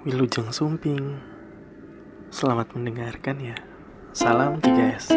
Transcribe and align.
Wilujeng 0.00 0.48
Sumping. 0.48 1.20
Selamat 2.32 2.72
mendengarkan 2.72 3.36
ya. 3.36 3.52
Salam 4.16 4.56
3S. 4.56 5.12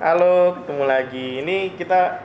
Halo, 0.00 0.56
ketemu 0.56 0.84
lagi. 0.88 1.44
Ini 1.44 1.76
kita 1.76 2.24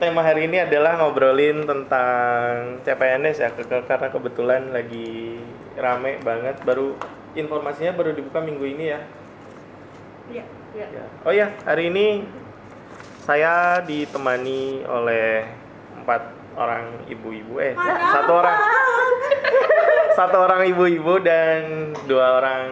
tema 0.00 0.24
hari 0.24 0.48
ini 0.48 0.56
adalah 0.64 0.96
ngobrolin 1.04 1.68
tentang 1.68 2.80
CPNS 2.80 3.44
ya, 3.44 3.52
karena 3.52 4.08
kebetulan 4.08 4.72
lagi 4.72 5.36
rame 5.76 6.16
banget. 6.24 6.64
Baru 6.64 6.96
informasinya 7.36 7.92
baru 7.92 8.16
dibuka 8.16 8.40
minggu 8.40 8.64
ini 8.64 8.88
ya. 8.88 9.04
Ya. 10.70 10.86
Ya. 10.86 11.04
Oh 11.26 11.32
ya, 11.34 11.50
hari 11.66 11.90
ini 11.90 12.22
saya 13.26 13.82
ditemani 13.82 14.86
oleh 14.86 15.44
empat 15.98 16.22
orang 16.56 17.06
ibu-ibu 17.06 17.62
eh 17.62 17.74
Mana 17.74 18.10
satu 18.10 18.32
orang 18.38 18.58
satu 20.18 20.36
orang 20.40 20.62
ibu-ibu 20.66 21.22
dan 21.22 21.92
dua 22.06 22.42
orang 22.42 22.68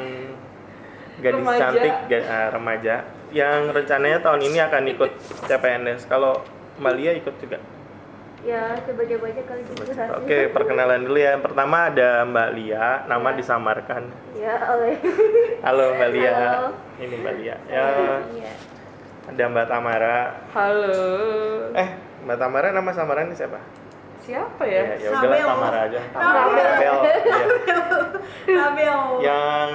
gadis 1.22 1.42
Remaja. 1.42 1.58
cantik 1.58 1.94
ah, 2.26 2.48
remaja 2.54 2.94
yang 3.34 3.68
rencananya 3.74 4.18
tahun 4.24 4.40
ini 4.48 4.58
akan 4.62 4.82
ikut 4.88 5.10
CPNS. 5.44 6.08
Kalau 6.08 6.40
Mbak 6.80 6.94
Lia 6.96 7.12
ikut 7.18 7.34
juga. 7.42 7.58
Ya, 8.38 8.70
coba-coba 8.86 9.24
aja 9.28 9.42
kali 9.42 9.62
jelasin. 9.66 10.08
Oke, 10.14 10.38
perkenalan 10.54 11.02
dulu 11.02 11.18
ya. 11.18 11.34
Pertama 11.42 11.90
ada 11.90 12.22
Mbak 12.22 12.48
Lia, 12.54 13.02
nama 13.04 13.28
Ya. 13.28 13.36
disamarkan. 13.36 14.02
Ya, 14.32 14.54
oleh. 14.70 14.94
Halo 15.66 15.84
Mbak 15.92 16.10
Lia. 16.14 16.30
Halo. 16.32 16.70
Ini 16.96 17.14
Mbak 17.18 17.34
Lia. 17.34 17.56
Ya, 17.66 17.84
Iya. 18.30 18.52
ada 19.26 19.42
Mbak 19.44 19.66
Tamara. 19.66 20.18
Halo. 20.54 21.02
Eh, 21.74 21.88
Mbak 22.22 22.36
Tamara 22.38 22.68
nama 22.70 22.90
samarannya 22.94 23.34
siapa? 23.34 23.58
Siapa 24.22 24.62
Ya, 24.62 24.94
ya? 24.94 24.94
ya 25.02 25.08
udahlah. 25.10 25.38
Tamara 25.42 25.78
aja. 25.82 26.00
Sabel. 26.06 26.46
Sabel, 26.54 26.96
iya. 27.02 27.46
Tabel. 28.46 28.98
Yang 29.18 29.70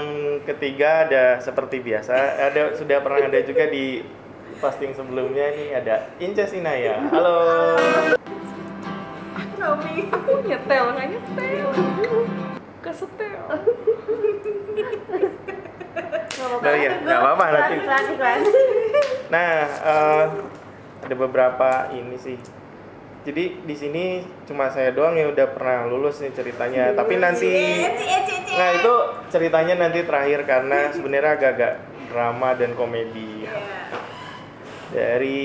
ketiga 0.45 0.89
ada 1.03 1.23
seperti 1.37 1.81
biasa, 1.81 2.15
ada 2.39 2.61
sudah 2.71 2.97
pernah 3.01 3.27
ada 3.27 3.39
juga 3.43 3.67
di 3.67 4.07
posting 4.57 4.95
sebelumnya 4.95 5.51
nih 5.51 5.67
ada 5.75 5.95
Inces 6.17 6.55
Inaya. 6.55 7.01
Halo. 7.11 7.37
Romi. 9.63 10.11
Aku 10.11 10.31
nyetel 10.43 10.85
nggak 10.91 11.07
nyetel. 11.07 11.67
Kesetel. 12.83 13.43
Nah, 16.43 16.73
iya, 16.75 16.91
nggak 16.99 17.19
apa-apa 17.23 17.45
nanti. 17.55 17.75
Nah, 19.31 19.51
eh, 19.63 20.25
ada 21.07 21.15
beberapa 21.15 21.87
ini 21.95 22.19
sih. 22.19 22.35
Jadi 23.23 23.63
di 23.63 23.75
sini 23.79 24.19
cuma 24.43 24.67
saya 24.67 24.91
doang 24.91 25.15
yang 25.15 25.31
udah 25.31 25.47
pernah 25.55 25.87
lulus 25.87 26.19
nih 26.19 26.35
ceritanya. 26.35 26.91
Tapi 26.91 27.15
nanti 27.15 27.47
eci, 27.79 28.03
eci. 28.03 28.51
Nah 28.59 28.69
itu 28.75 28.93
ceritanya 29.31 29.87
nanti 29.87 30.03
terakhir 30.03 30.43
karena 30.43 30.91
sebenarnya 30.91 31.31
agak-agak 31.39 31.73
drama 32.11 32.51
dan 32.59 32.75
komedi. 32.75 33.32
Iya. 34.93 35.17
Dari 35.17 35.41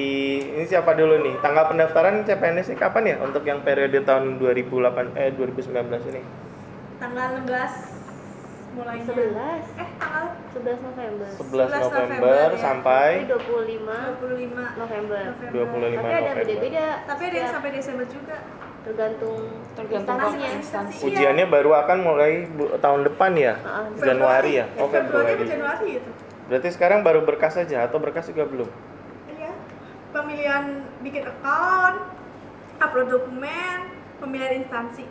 ini 0.51 0.65
siapa 0.65 0.93
dulu 0.93 1.15
nih? 1.19 1.35
Tanggal 1.41 1.65
pendaftaran 1.67 2.21
CPNS 2.21 2.69
ini 2.69 2.77
kapan 2.77 3.03
ya 3.07 3.17
untuk 3.19 3.41
yang 3.43 3.61
periode 3.61 3.97
tahun 4.01 4.37
2008 4.37 5.17
eh 5.17 5.33
2019 5.33 5.73
ini? 6.07 6.21
Tanggal 6.99 7.41
16 7.41 7.97
mulainya. 8.71 9.05
11. 9.09 9.65
Eh, 9.75 9.89
tanggal 9.97 10.25
11 10.53 10.79
November. 10.85 11.27
11 11.33 11.41
November, 11.41 11.89
November 11.89 12.47
ya. 12.47 12.59
sampai 12.61 13.09
Ini 13.15 13.27
25 13.27 13.97
25 14.21 14.77
November. 14.77 15.23
25 15.49 15.49
Tapi 15.49 16.13
ada 16.13 16.21
November. 16.21 16.35
beda-beda. 16.37 16.87
Tapi 17.07 17.23
ada 17.25 17.37
yang 17.39 17.51
sampai 17.51 17.71
Desember 17.73 18.07
juga. 18.07 18.39
tergantung 18.79 19.43
Tergantung 19.75 20.17
instansinya. 20.17 20.49
instansi. 20.55 21.03
Ujiannya 21.05 21.47
baru 21.47 21.77
akan 21.77 21.99
mulai 22.01 22.33
bu- 22.47 22.73
tahun 22.75 23.05
depan 23.05 23.37
ya? 23.37 23.55
Heeh. 23.59 23.85
Januari 24.01 24.51
ya? 24.55 24.67
Oh 24.73 24.87
Eh, 24.87 24.91
Februari 24.91 25.29
Februari. 25.35 25.45
Januari 25.47 25.87
gitu. 25.95 26.11
Berarti 26.49 26.69
sekarang 26.71 27.01
baru 27.03 27.21
berkas 27.21 27.53
saja 27.55 27.85
atau 27.85 27.99
berkas 27.99 28.25
juga 28.27 28.45
belum? 28.45 28.71
Pemilihan 30.29 30.85
bikin 31.01 31.25
account, 31.25 32.05
upload 32.77 33.09
dokumen, 33.09 33.97
pemilihan 34.21 34.61
instansi. 34.61 35.09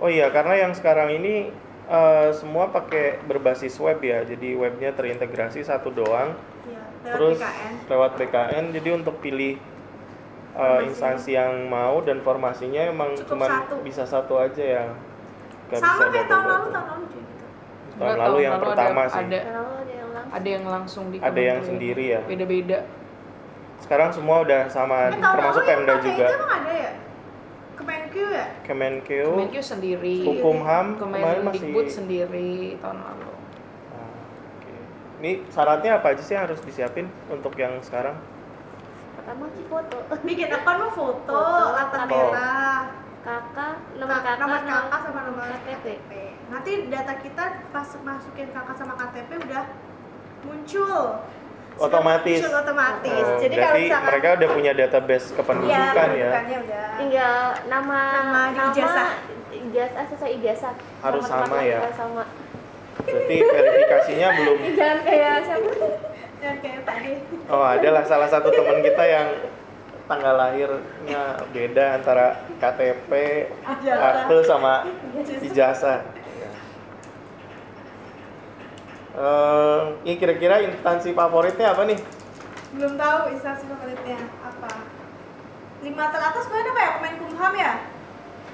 Oh 0.00 0.08
iya, 0.08 0.32
karena 0.32 0.56
yang 0.56 0.72
sekarang 0.72 1.12
ini 1.12 1.52
eh, 1.84 2.28
semua 2.32 2.72
pakai 2.72 3.20
berbasis 3.28 3.76
web 3.76 4.00
ya. 4.00 4.24
Jadi 4.24 4.56
webnya 4.56 4.96
terintegrasi 4.96 5.60
satu 5.60 5.92
doang. 5.92 6.32
Iya, 6.64 6.80
lewat 7.04 7.12
Terus 7.20 7.36
BKN. 7.36 7.72
lewat 7.84 8.10
BKN. 8.16 8.64
Jadi 8.72 8.88
untuk 8.96 9.20
pilih 9.20 9.60
eh, 9.60 9.60
Formasi. 10.56 10.88
instansi 10.88 11.30
yang 11.36 11.68
mau 11.68 12.00
dan 12.00 12.24
formasinya 12.24 12.80
emang 12.88 13.12
Cukup 13.12 13.36
cuma 13.36 13.60
satu. 13.60 13.74
bisa 13.84 14.08
satu 14.08 14.40
aja 14.40 14.64
ya. 14.64 14.84
Gak 15.68 15.84
bisa 15.84 15.92
Sama 16.00 16.04
kayak 16.08 16.26
tahun 16.32 16.44
lalu, 16.48 16.66
tahun 16.72 16.86
lalu 16.88 17.04
juga 17.12 17.28
gitu. 17.28 17.44
Tahun 18.00 18.16
lalu 18.24 18.38
yang 18.40 18.56
pertama 18.56 19.00
ada, 19.04 19.12
sih. 19.12 19.20
Ada, 19.20 19.38
ada 19.44 19.92
yang 19.92 20.08
langsung. 20.16 20.32
ada 20.32 20.48
yang 20.48 20.64
langsung 20.64 21.04
di 21.12 21.16
Ada 21.20 21.40
yang 21.44 21.60
sendiri 21.60 22.04
ya? 22.08 22.20
Beda-beda. 22.24 22.80
Sekarang 23.78 24.10
semua 24.10 24.42
udah 24.42 24.66
sama, 24.66 25.08
Eh, 25.08 25.16
termasuk 25.16 25.62
Pemda 25.62 25.94
juga. 26.00 26.24
itu 26.24 26.34
emang 26.34 26.52
ada 26.54 26.72
ya? 26.72 26.92
Kemenkyu 27.76 28.26
ya? 28.32 28.46
Kemenkeu, 28.64 29.28
Kemenkyu 29.30 29.62
sendiri. 29.62 30.16
Hukumham 30.24 30.96
kemarin 30.96 31.44
masih. 31.44 31.60
Kemendikbud 31.60 31.86
sendiri 31.86 32.52
tahun 32.80 32.98
lalu. 32.98 33.30
Ah, 33.92 34.10
oke. 34.56 34.72
Ini 35.20 35.30
syaratnya 35.46 35.90
apa 35.96 36.06
aja 36.10 36.22
sih 36.24 36.32
yang 36.32 36.48
harus 36.48 36.60
disiapin 36.60 37.06
untuk 37.28 37.52
yang 37.54 37.76
sekarang? 37.80 38.16
Pertama 39.14 39.44
sih 39.52 39.64
foto. 39.66 39.96
Bikin 40.26 40.48
akun 40.48 40.76
mau 40.78 40.90
foto, 40.90 41.30
Foto, 41.30 41.72
latar 41.72 42.02
merah, 42.08 42.80
Kakak, 43.20 43.74
nomor 43.98 44.22
kakak, 44.22 44.38
nomor 44.38 44.60
kakak 44.62 45.00
sama 45.02 45.20
nomor 45.26 45.50
KTP. 45.50 45.66
KTP. 45.66 46.10
Nanti 46.46 46.72
data 46.86 47.14
kita 47.18 47.44
pas 47.74 47.88
masukin 48.00 48.54
kakak 48.54 48.76
sama 48.78 48.94
KTP 48.94 49.30
udah 49.42 49.64
muncul. 50.42 51.26
Sudah 51.76 51.92
Otomatis. 51.92 52.40
Muncul 52.40 52.56
otomatis. 52.56 53.20
Oh, 53.22 53.36
Jadi 53.36 53.54
kalau 53.54 53.68
berarti 53.68 53.84
misalkan 53.84 54.08
mereka 54.08 54.28
udah 54.32 54.48
punya 54.50 54.72
database 54.72 55.26
Iya, 55.26 55.36
kependudukan 55.36 55.76
ya. 55.76 55.92
kependudukannya 55.92 56.56
udah. 56.64 56.84
Tinggal 56.96 57.36
nama, 57.68 58.00
Nama 58.16 58.40
di 58.48 58.60
ijazah. 58.72 59.10
ijazah 59.52 60.04
sesuai 60.08 60.32
ijazah. 60.40 60.72
Harus 61.04 61.22
Sama 61.22 61.44
sama 61.44 61.56
ya? 61.60 61.78
Sama. 61.92 62.24
Berarti 62.96 63.36
verifikasinya 63.38 64.28
belum. 64.32 64.58
Jangan 64.80 64.98
kayak 65.04 65.36
siapa? 65.44 65.70
Dan 66.36 66.54
kayak 66.58 66.80
tadi. 66.82 67.12
Oh, 67.46 67.60
adalah 67.62 68.02
salah 68.02 68.28
satu 68.28 68.48
teman 68.48 68.80
kita 68.80 69.04
yang 69.04 69.28
tanggal 70.06 70.34
lahirnya 70.34 71.22
beda 71.50 72.00
antara 72.00 72.26
KTP, 72.56 73.10
akte 73.84 74.36
sama 74.48 74.86
ijazah. 75.42 76.00
Eh, 79.16 79.80
ini 80.04 80.14
kira-kira 80.20 80.60
instansi 80.60 81.16
favoritnya 81.16 81.72
apa 81.72 81.88
nih? 81.88 81.96
Belum 82.76 83.00
tahu 83.00 83.32
instansi 83.32 83.64
favoritnya 83.64 84.20
apa. 84.44 84.68
Lima 85.80 86.04
teratas 86.12 86.44
kemarin 86.44 86.68
apa 86.68 86.80
ya? 86.80 86.90
Kemenkumham 87.00 87.52
ya? 87.56 87.72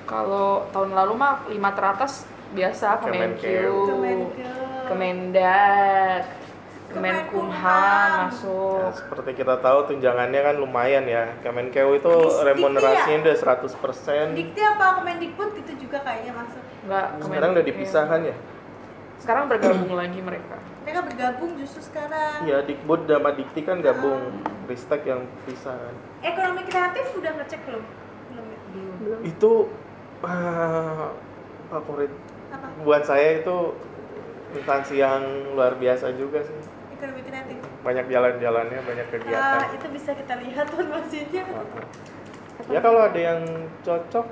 Kalau 0.07 0.71
tahun 0.71 0.95
lalu 0.95 1.13
mah 1.19 1.43
lima 1.51 1.75
teratas 1.75 2.23
biasa 2.55 3.03
Kemenkeu. 3.03 3.91
Kemendak, 4.87 6.23
Kemenkumham. 6.93 6.93
Kemenkumham 6.93 8.11
Ya, 8.13 8.29
masuk. 8.29 8.93
seperti 8.93 9.31
kita 9.41 9.57
tahu 9.59 9.79
tunjangannya 9.91 10.41
kan 10.45 10.55
lumayan 10.61 11.05
ya. 11.11 11.27
Kemenkeu 11.43 11.97
itu 11.97 12.07
Dikti 12.13 12.45
remunerasinya 12.45 13.19
ya? 13.19 13.23
udah 13.25 13.35
100%. 13.35 14.37
Dikti 14.39 14.61
apa 14.61 14.87
Kemendikbud 15.01 15.49
gitu 15.59 15.73
juga 15.81 15.99
kayaknya 16.07 16.39
masuk. 16.39 16.63
Enggak, 16.87 17.07
Sekarang 17.19 17.51
udah 17.51 17.65
dipisahkan 17.65 18.21
ya? 18.31 18.37
Sekarang 19.23 19.47
bergabung 19.47 19.95
lagi 19.95 20.19
mereka. 20.19 20.59
Mereka 20.83 21.01
bergabung 21.07 21.55
justru 21.55 21.79
sekarang. 21.79 22.43
Iya, 22.43 22.67
Dikbud 22.67 23.07
sama 23.07 23.31
Dikti 23.33 23.63
kan 23.63 23.79
gabung. 23.79 24.43
Ristek 24.67 25.07
yang 25.07 25.23
pisah 25.47 25.79
kan. 25.79 25.95
Ekonomi 26.27 26.67
kreatif 26.67 27.07
udah 27.15 27.33
ngecek 27.39 27.61
belum? 27.63 27.85
Belum 28.35 28.45
ya? 28.45 28.59
Belum. 28.99 29.19
Itu 29.23 29.53
ah, 30.23 31.15
favorit 31.71 32.11
Apa? 32.51 32.67
buat 32.83 33.03
saya 33.07 33.39
itu 33.39 33.79
instansi 34.53 34.99
yang 34.99 35.23
luar 35.55 35.79
biasa 35.79 36.19
juga 36.19 36.43
sih. 36.43 36.59
Ekonomi 36.93 37.23
kreatif. 37.23 37.63
Banyak 37.83 38.07
jalan-jalannya, 38.11 38.79
banyak 38.83 39.07
Ah, 39.07 39.13
kegiatan. 39.13 39.67
itu 39.79 39.87
bisa 39.95 40.11
kita 40.19 40.35
lihat 40.43 40.67
informasinya. 40.67 41.43
Ya 42.71 42.79
kalau 42.79 43.07
ada 43.07 43.19
yang 43.19 43.43
cocok, 43.83 44.27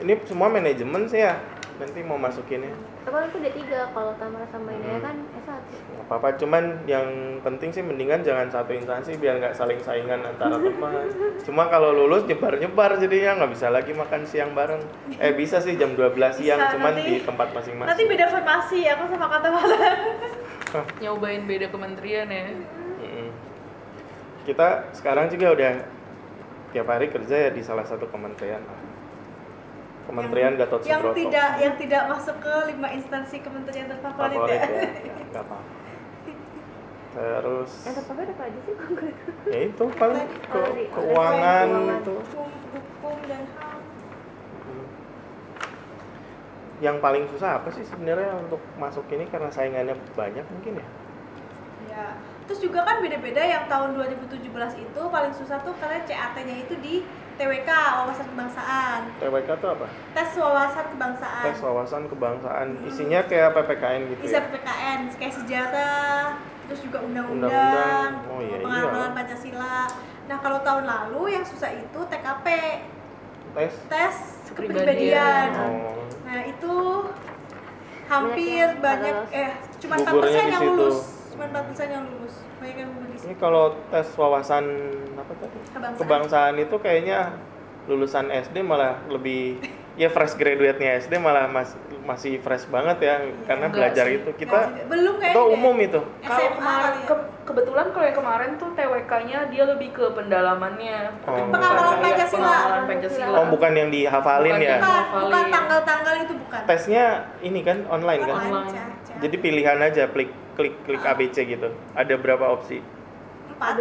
ini 0.00 0.12
semua 0.24 0.48
manajemen 0.48 1.04
sih 1.08 1.24
ya. 1.24 1.36
Nanti 1.80 2.04
mau 2.04 2.14
masukinnya. 2.14 2.68
Kalau 3.02 3.24
itu 3.24 3.40
udah 3.40 3.52
tiga, 3.52 3.80
kalau 3.90 4.12
Tamara 4.14 4.44
sama 4.46 4.68
Inaya 4.70 4.92
Hmm. 4.92 5.02
kan 5.02 5.16
S1 5.34 5.64
Nggak 5.90 6.04
apa-apa, 6.06 6.28
cuman 6.36 6.64
yang 6.84 7.06
penting 7.40 7.70
sih 7.70 7.80
mendingan 7.80 8.20
jangan 8.20 8.46
satu 8.46 8.70
instansi 8.70 9.16
biar 9.16 9.40
nggak 9.40 9.56
saling 9.56 9.80
saingan 9.80 10.20
antara 10.20 10.60
teman. 10.60 11.08
Cuma 11.40 11.66
kalau 11.66 11.90
lulus 11.90 12.28
nyebar-nyebar 12.28 13.00
jadinya 13.00 13.40
nggak 13.40 13.50
bisa 13.50 13.66
lagi 13.66 13.90
makan 13.90 14.22
siang 14.22 14.52
bareng. 14.52 14.84
Eh 15.16 15.32
bisa 15.32 15.56
sih 15.56 15.74
jam 15.74 15.96
12 15.96 16.12
siang, 16.36 16.60
Bisa, 16.60 16.70
cuman 16.70 16.92
nanti- 16.92 17.08
di 17.08 17.24
tempat 17.24 17.48
masing-masing. 17.50 17.88
Nanti 17.88 18.04
beda 18.04 18.26
formasi 18.28 18.78
aku 18.86 19.02
sama 19.08 19.26
kata 19.26 19.48
malah. 19.48 19.80
Nyobain 21.02 21.42
beda 21.44 21.66
kementerian 21.66 22.28
ya. 22.28 22.44
Mm-mm. 23.00 23.32
kita 24.40 24.88
sekarang 24.92 25.28
juga 25.28 25.52
udah 25.52 25.72
tiap 26.70 26.86
hari 26.86 27.08
kerja 27.08 27.36
ya 27.38 27.50
di 27.50 27.60
salah 27.60 27.82
satu 27.82 28.04
kementerian 28.06 28.60
Kementerian 30.08 30.52
Gatot 30.58 30.80
yang 30.82 31.00
Subroto 31.02 31.18
tidak 31.18 31.48
yang 31.60 31.74
tidak 31.78 32.02
masuk 32.08 32.36
ke 32.42 32.54
lima 32.72 32.88
instansi 32.90 33.36
kementerian 33.40 33.86
terfavorit 33.86 34.38
favorit 34.38 34.60
ya. 34.60 34.64
ya, 34.64 34.82
ya 35.06 35.14
nggak 35.30 35.44
apa 35.44 35.58
terus 37.10 37.70
Yang 37.82 37.94
terpakai 37.98 38.24
apa 38.30 38.42
aja 38.46 38.58
sih? 38.62 38.74
Ya 39.50 39.60
itu 39.66 39.84
paling 39.98 40.22
ke, 40.46 40.62
keuangan 40.94 41.66
keuangan. 41.66 41.66
itu 41.98 42.14
Hukum, 42.22 42.50
hukum 42.70 43.16
dan 43.26 43.42
ham. 43.58 43.80
yang 46.80 46.96
paling 46.96 47.28
susah 47.28 47.60
apa 47.60 47.68
sih 47.74 47.84
sebenarnya 47.84 48.40
untuk 48.40 48.62
masuk 48.78 49.04
ini 49.12 49.28
karena 49.28 49.50
saingannya 49.52 49.98
banyak 50.16 50.46
mungkin 50.48 50.80
ya 50.80 50.86
Ya. 51.90 52.06
Terus 52.50 52.66
juga 52.66 52.82
kan 52.82 52.98
beda-beda 52.98 53.38
yang 53.38 53.70
tahun 53.70 53.94
2017 53.94 54.42
itu 54.82 55.02
paling 55.06 55.30
susah 55.38 55.62
tuh 55.62 55.70
karena 55.78 56.02
CAT-nya 56.02 56.66
itu 56.66 56.74
di 56.82 57.06
TWK 57.38 57.70
wawasan 57.70 58.26
kebangsaan. 58.26 59.00
TWK 59.22 59.48
itu 59.54 59.66
apa 59.70 59.86
Tes 60.10 60.30
wawasan 60.34 60.86
kebangsaan. 60.90 61.44
tes 61.46 61.58
wawasan 61.62 62.02
kebangsaan 62.10 62.68
isinya 62.82 63.22
kayak 63.30 63.54
PPKN 63.54 64.00
gitu 64.10 64.20
Bisa 64.26 64.36
ya 64.36 64.50
PPKN 64.50 64.98
kayak 65.14 65.34
sejarah, 65.38 66.22
terus 66.66 66.80
juga 66.82 66.98
undang-undang, 67.06 67.54
Undang-undang. 67.54 68.10
Oh, 68.34 68.40
iya, 68.42 68.58
pengarang 68.58 68.98
iya. 68.98 69.14
Pancasila. 69.14 69.78
Nah, 70.26 70.36
kalau 70.42 70.58
tahun 70.66 70.84
lalu 70.90 71.22
yang 71.30 71.44
susah 71.46 71.70
itu 71.70 72.00
TKP, 72.02 72.46
tes 73.54 73.72
tes 73.86 74.16
Kepribadian. 74.50 75.48
oh 75.54 76.02
Nah, 76.26 76.42
itu 76.50 76.74
hampir 78.10 78.66
Banyak 78.82 79.16
eh 79.30 79.54
cuma 79.78 80.02
4% 80.02 80.02
Gugurnya 80.02 80.42
di 80.42 80.50
yang 80.50 80.64
situ. 80.66 80.74
lulus. 80.74 81.19
Cuma 81.30 81.44
4% 81.46 81.86
yang 81.86 82.04
lulus. 82.10 82.34
Banyak 82.58 82.76
yang 82.76 82.90
di 82.90 83.16
ini 83.20 83.34
kalau 83.36 83.76
tes 83.92 84.08
wawasan 84.16 84.64
apa 85.14 85.32
tadi 85.36 85.58
Kebangsaan. 85.70 85.98
kebangsaan 86.00 86.54
itu 86.58 86.76
kayaknya 86.80 87.18
lulusan 87.86 88.28
SD 88.28 88.64
malah 88.64 88.96
lebih 89.06 89.60
ya 90.00 90.08
fresh 90.08 90.32
graduate-nya 90.34 90.96
SD 90.98 91.20
malah 91.20 91.44
mas, 91.44 91.76
masih 92.00 92.40
fresh 92.40 92.64
banget 92.66 92.96
ya 93.00 93.14
karena 93.44 93.68
Enggak 93.68 93.76
belajar 93.92 94.04
sih. 94.08 94.16
itu 94.16 94.30
kita 94.32 94.58
belum 94.88 95.20
itu 95.20 95.40
umum 95.52 95.76
itu 95.76 96.00
Kalau 96.24 96.40
SMA 96.40 96.56
kemarin 96.56 96.92
ya. 96.96 97.04
ke- 97.04 97.28
kebetulan 97.44 97.86
kalau 97.92 98.06
yang 98.06 98.16
kemarin 98.16 98.50
tuh 98.56 98.68
TWK-nya 98.72 99.38
dia 99.46 99.64
lebih 99.66 99.90
ke 99.90 100.04
pendalamannya. 100.08 100.98
Oh. 101.22 101.36
Pengawalan 101.50 101.98
Pancasila. 102.00 102.40
Pengawalan 102.40 102.84
Pancasila. 102.88 103.36
oh 103.36 103.46
bukan 103.50 103.72
yang 103.76 103.88
dihafalin 103.90 104.48
Bukan 104.48 104.62
ya 104.62 104.70
yang- 104.70 104.80
Bukan, 104.80 105.20
bukan 105.20 105.44
tanggal-tanggal 105.52 106.14
itu 106.16 106.32
bukan. 106.38 106.60
tesnya 106.64 107.04
ini 107.44 107.60
kan 107.60 107.76
online 107.86 108.22
kan 108.24 108.36
Online, 108.40 108.88
jadi 109.20 109.36
pilihan 109.36 109.78
aja 109.78 110.08
klik 110.08 110.32
klik 110.56 110.74
klik 110.82 111.02
Ah. 111.02 111.12
ABC 111.12 111.44
gitu 111.44 111.68
ada 111.92 112.14
berapa 112.16 112.48
opsi 112.48 112.80
empat, 113.50 113.76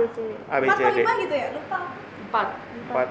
ABC. 0.51 0.67
Empat 0.75 0.91
D 0.91 0.99
lima 0.99 1.13
gitu 1.17 1.31
ya, 1.33 1.47
lupa. 1.55 1.77
Empat. 2.21 2.47
empat 2.83 3.07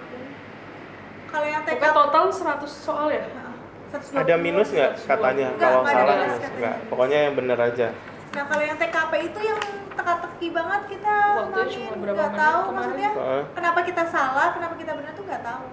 Kalau 1.28 1.46
yang 1.46 1.62
TK 1.62 1.84
total 1.84 2.24
100 2.26 2.64
soal 2.64 3.08
ya? 3.08 3.22
Heeh, 3.22 3.54
120. 3.90 4.16
ada 4.18 4.34
minus 4.36 4.68
nggak 4.70 4.92
katanya 5.02 5.48
Nggak, 5.50 5.60
kalau 5.62 5.80
salah 5.86 6.16
minus 6.18 6.36
nggak 6.50 6.76
pokoknya 6.88 7.18
yang 7.22 7.34
bener 7.34 7.58
aja 7.58 7.88
Nah 8.28 8.44
kalau 8.44 8.60
yang 8.62 8.76
TKP 8.76 9.12
itu 9.24 9.40
yang 9.42 9.60
teka-teki 9.90 10.48
banget 10.50 10.80
kita 10.88 11.14
Waktunya 11.34 11.56
makin 11.58 11.72
cuma 11.74 11.96
berapa 11.98 12.14
nggak 12.14 12.32
tahu 12.34 12.60
kemarin? 12.60 12.76
maksudnya 12.76 13.10
kenapa 13.50 13.80
kita 13.82 14.02
salah, 14.06 14.48
kenapa 14.52 14.74
kita 14.76 14.92
benar 14.92 15.12
tuh 15.12 15.24
nggak 15.24 15.42
tahu. 15.42 15.64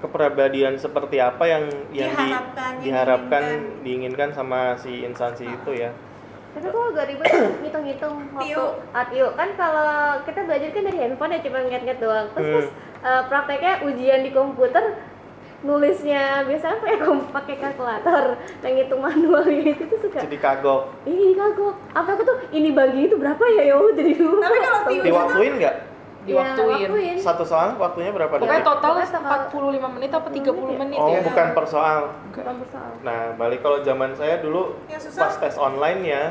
kepribadian 0.00 0.74
seperti 0.74 1.16
apa 1.16 1.44
yang 1.46 1.64
yang 1.92 2.10
di- 2.10 2.26
Diharapkan, 2.26 2.72
diharapkan 2.80 3.42
diinginkan. 3.44 3.82
diinginkan 3.82 4.28
sama 4.32 4.60
si 4.76 4.92
instansi 5.00 5.46
itu 5.46 5.70
ya 5.72 5.94
Tapi 6.52 6.66
kok 6.68 6.84
agak 6.86 7.04
ribet 7.08 7.28
ngitung-ngitung 7.58 8.16
waktu 8.30 8.44
Tiu. 8.46 8.64
ah, 8.92 9.04
tiu. 9.08 9.26
kan 9.32 9.48
kalau 9.56 9.90
kita 10.22 10.40
belajar 10.44 10.68
kan 10.68 10.82
dari 10.84 10.98
handphone 10.98 11.32
ya 11.32 11.40
cuma 11.40 11.58
nget-nget 11.62 11.98
doang. 11.98 12.26
Terus 12.30 12.44
Hmm. 12.44 12.54
pas 12.54 12.66
eh, 13.02 13.22
prakteknya 13.26 13.72
ujian 13.82 14.20
di 14.20 14.30
komputer 14.30 14.84
nulisnya 15.62 16.42
biasanya 16.42 16.76
pakai 16.76 16.98
kom- 16.98 17.30
pakai 17.30 17.54
kalkulator, 17.56 18.24
nah 18.34 18.68
ngitung 18.68 18.98
manual 18.98 19.46
gitu 19.46 19.86
tuh 19.86 19.98
suka 20.00 20.18
jadi 20.20 20.34
kagok 20.36 20.90
ini 21.04 21.32
kagok. 21.32 21.78
Apa 21.92 22.08
aku 22.12 22.22
tuh 22.24 22.36
ini 22.50 22.70
bagi 22.70 23.06
itu 23.06 23.14
berapa 23.14 23.38
ya 23.48 23.62
ya 23.64 23.74
udah 23.76 23.94
jadi 23.94 24.12
lupa. 24.18 24.42
Tapi 24.42 24.58
kalau 24.58 24.80
tiu- 24.84 25.04
diwaktuin 25.06 25.52
nggak 25.56 25.74
Ya, 26.22 26.38
Diwaktuin. 26.54 26.86
waktuin. 26.86 27.16
satu 27.18 27.42
soal 27.42 27.74
waktunya 27.74 28.10
berapa 28.10 28.30
Pokoknya 28.32 28.46
detik 28.56 28.68
total 28.68 28.90
Pokoknya 28.94 29.10
total- 29.10 29.42
45 29.50 29.90
menit 29.90 30.10
apa 30.12 30.28
30 30.28 30.54
menit 30.76 30.96
oh 30.96 31.08
ya? 31.08 31.20
bukan 31.20 31.46
per 31.50 31.66
soal 31.66 32.00
Bukan 32.30 32.54
bersoal. 32.58 32.90
nah 33.02 33.20
balik 33.34 33.58
kalau 33.58 33.78
zaman 33.80 34.10
saya 34.12 34.38
dulu 34.38 34.78
susah? 34.88 35.18
pas 35.20 35.34
tes 35.36 35.56
online 35.56 36.00
ya 36.04 36.24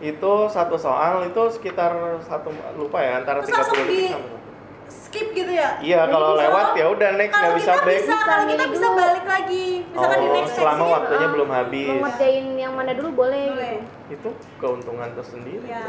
itu 0.00 0.32
satu 0.46 0.74
soal 0.76 1.26
itu 1.26 1.42
sekitar 1.50 1.90
satu 2.20 2.48
lupa 2.76 2.98
ya 2.98 3.18
antara 3.18 3.38
30 3.40 3.50
langsung 3.52 3.78
detik 3.80 3.90
di- 3.90 4.10
sama 4.10 4.38
Skip 4.84 5.32
gitu 5.32 5.48
ya. 5.48 5.76
Iya, 5.78 6.04
Jadi 6.04 6.12
kalau 6.12 6.30
lewat 6.34 6.66
ya 6.74 6.86
udah 6.86 7.10
next 7.14 7.32
nggak 7.34 7.54
bisa 7.54 7.72
kita 7.74 7.84
back. 7.86 7.96
bisa, 7.98 8.16
kalau 8.18 8.44
kita 8.44 8.64
Bisa 8.66 8.88
balik 8.92 9.24
lagi. 9.26 9.66
Misalkan 9.86 10.18
di 10.18 10.20
Oh, 10.22 10.34
next 10.34 10.52
selama 10.52 10.72
section, 10.74 10.92
waktunya 10.94 11.20
Ah, 11.22 11.32
belum 11.32 11.48
habis. 11.50 11.86
Mau 11.86 12.00
ngerjain 12.02 12.46
yang 12.56 12.72
mana 12.72 12.92
dulu 12.92 13.08
boleh, 13.14 13.44
Boleh. 13.46 13.76
gitu. 14.06 14.28
Itu 14.28 14.28
keuntungan 14.58 15.08
tersendiri. 15.10 15.64
Ya, 15.64 15.84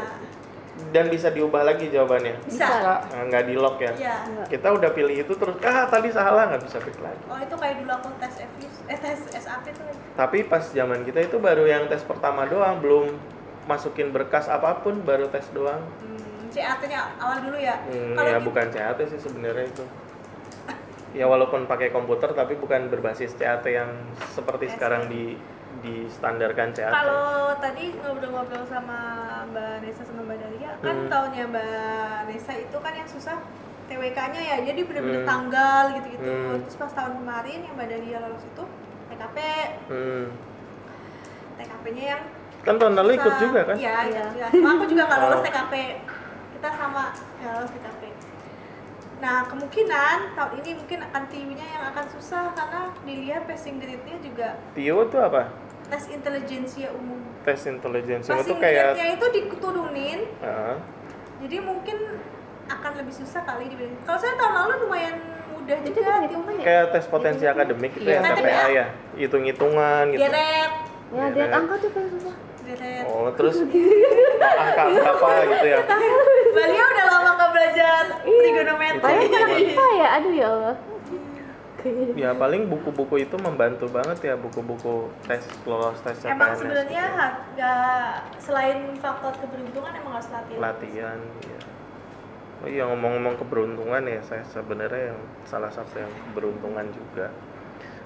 Dan 0.90 1.06
bisa 1.06 1.30
diubah 1.30 1.62
lagi 1.62 1.86
jawabannya. 1.86 2.34
bisa. 2.44 2.66
Nah, 3.06 3.22
nggak 3.24 3.44
di 3.44 3.54
lock 3.54 3.78
ya. 3.78 3.92
Ya. 3.94 4.16
Kita 4.44 4.70
udah 4.70 4.90
pilih 4.90 5.14
itu 5.16 5.32
terus 5.32 5.54
ah 5.60 5.86
tadi 5.86 6.10
salah 6.10 6.50
nggak 6.50 6.62
bisa 6.62 6.78
pick 6.78 6.98
lagi. 6.98 7.22
Oh 7.24 7.38
itu 7.38 7.54
kayak 7.54 7.74
dulu 7.78 7.92
aku 7.92 8.08
tes 8.18 8.34
FIS, 8.36 8.74
eh 8.84 8.98
tes 8.98 9.18
SAP 9.36 9.70
tuh. 9.70 9.86
Tapi 10.14 10.42
pas 10.44 10.62
zaman 10.64 11.02
kita 11.02 11.20
itu 11.20 11.38
baru 11.38 11.62
yang 11.64 11.86
tes 11.86 12.02
pertama 12.02 12.42
doang, 12.44 12.78
belum 12.78 13.14
masukin 13.64 14.10
berkas 14.10 14.46
apa 14.46 14.82
pun, 14.82 14.98
baru 15.00 15.26
tes 15.26 15.46
doang. 15.50 15.78
Hmm, 15.78 16.50
CAT-nya 16.50 17.00
awal 17.16 17.38
dulu 17.40 17.56
ya. 17.56 17.78
Hmm, 17.84 18.14
ya 18.14 18.34
kita- 18.34 18.42
bukan 18.42 18.66
CAT 18.70 18.98
sih 19.04 19.20
sebenarnya 19.20 19.66
itu. 19.68 19.84
Ya 21.14 21.30
walaupun 21.30 21.64
pakai 21.64 21.88
komputer 21.88 22.34
tapi 22.34 22.54
bukan 22.54 22.90
berbasis 22.90 23.34
CAT 23.34 23.62
yang 23.64 23.94
seperti 24.28 24.66
Yes. 24.66 24.74
sekarang 24.74 25.06
di 25.06 25.38
di 25.84 26.08
standarkan 26.08 26.72
CAT. 26.72 26.88
Kalau 26.88 27.52
tadi 27.60 27.92
ngobrol-ngobrol 28.00 28.64
sama 28.64 28.98
Mbak 29.52 29.84
Nesa 29.84 30.02
sama 30.02 30.24
Mbak 30.24 30.38
Dalia, 30.40 30.72
kan 30.80 30.96
Hmm. 30.96 31.10
tahunnya 31.12 31.44
Mbak 31.44 32.18
Nesa 32.26 32.52
itu 32.56 32.76
kan 32.80 32.92
yang 32.96 33.04
susah 33.04 33.36
TWK-nya 33.84 34.40
ya, 34.40 34.56
jadi 34.64 34.80
bener-bener 34.80 35.22
Hmm. 35.22 35.28
tanggal 35.28 35.84
gitu-gitu. 35.92 36.24
Hmm. 36.24 36.56
Terus 36.64 36.76
pas 36.80 36.92
tahun 36.96 37.20
kemarin 37.20 37.58
yang 37.60 37.74
Mbak 37.76 37.88
Dalia 37.92 38.18
lolos 38.24 38.42
itu 38.42 38.64
TKP, 39.12 39.36
Hmm. 39.92 40.24
TKP-nya 41.54 42.04
yang 42.16 42.22
Kan 42.64 42.80
tahun 42.80 42.96
lalu 42.96 43.20
ikut 43.20 43.34
juga 43.36 43.60
kan? 43.68 43.76
Iya, 43.76 44.08
Iya. 44.08 44.46
Cuma 44.48 44.80
aku 44.80 44.88
juga 44.88 45.04
nggak 45.04 45.20
lolos 45.20 45.36
Oh. 45.36 45.44
TKP. 45.44 45.74
Kita 46.56 46.68
sama 46.72 47.12
nggak 47.12 47.52
lolos 47.52 47.70
TKP. 47.70 48.02
Nah, 49.20 49.44
kemungkinan 49.44 50.16
tahun 50.32 50.52
ini 50.60 50.70
mungkin 50.74 50.98
akan 51.02 51.22
TIU-nya 51.28 51.66
yang 51.66 51.84
akan 51.92 52.04
susah 52.08 52.56
karena 52.56 52.80
dilihat 53.04 53.44
passing 53.44 53.76
grade-nya 53.76 54.16
juga 54.20 54.56
TIO 54.72 55.04
itu 55.04 55.16
apa? 55.20 55.52
Tes 55.84 56.04
intelijensia 56.08 56.88
umum. 56.92 57.20
Tes 57.44 57.60
intelligence 57.66 58.24
itu 58.26 58.54
kayak 58.56 58.96
itu 58.96 59.26
diturunin, 59.30 60.20
Ah, 60.40 60.80
jadi 61.40 61.56
mungkin 61.60 61.96
akan 62.64 62.92
lebih 62.96 63.12
susah 63.12 63.44
kali 63.44 63.68
dibanding. 63.68 64.00
Kalau 64.02 64.18
saya 64.18 64.34
tahun 64.40 64.52
lalu 64.56 64.74
lumayan 64.88 65.14
mudah 65.52 65.76
Itu 65.84 65.96
juga 65.96 66.24
ya? 66.24 66.28
kayak 66.64 66.84
tes 66.92 67.04
potensi 67.08 67.44
akademik 67.44 67.92
itu 67.96 68.08
Iya. 68.08 68.16
yang 68.16 68.24
Kan 68.24 68.36
TPA 68.36 68.64
ya, 68.68 68.86
hitung-hitungan 69.16 70.04
gitu. 70.12 70.24
Geret, 70.24 70.72
Ya, 71.14 71.24
lihat 71.30 71.50
angka 71.52 71.74
tuh 71.78 71.90
paling 71.94 72.10
susah. 72.10 72.34
Oh, 73.04 73.28
terus 73.36 73.60
angka 73.60 74.82
berapa 74.88 75.28
gitu 75.52 75.66
ya? 75.68 75.78
Balia 76.54 76.84
udah 76.86 77.06
lama 77.12 77.30
nggak 77.36 77.50
belajar 77.52 78.02
trigonometri. 78.24 79.04
Paling 79.04 79.30
apa 79.30 79.86
ya? 79.94 80.08
Aduh 80.16 80.32
ya 80.32 80.46
Allah. 80.48 80.74
Ya 82.16 82.32
paling 82.32 82.72
buku-buku 82.72 83.28
itu 83.28 83.36
membantu 83.36 83.92
banget 83.92 84.32
ya 84.32 84.34
buku-buku 84.40 85.12
tes 85.28 85.44
lolos 85.68 86.00
tes 86.00 86.16
CPNS. 86.16 86.32
Emang 86.32 86.52
sebenarnya 86.56 87.04
gitu. 87.04 87.18
ha- 87.20 87.38
nggak 87.52 88.12
selain 88.40 88.78
faktor 88.96 89.32
keberuntungan 89.36 89.92
emang 89.92 90.12
harus 90.16 90.28
latihan. 90.32 90.60
latihan 90.60 91.18
ya. 91.44 91.60
Oh 92.64 92.68
iya 92.72 92.88
ngomong-ngomong 92.88 93.36
keberuntungan 93.36 94.02
ya 94.08 94.20
saya 94.24 94.40
sebenarnya 94.48 95.12
yang 95.12 95.20
salah 95.44 95.68
satu 95.68 96.00
yang 96.00 96.08
keberuntungan 96.30 96.88
juga 96.96 97.28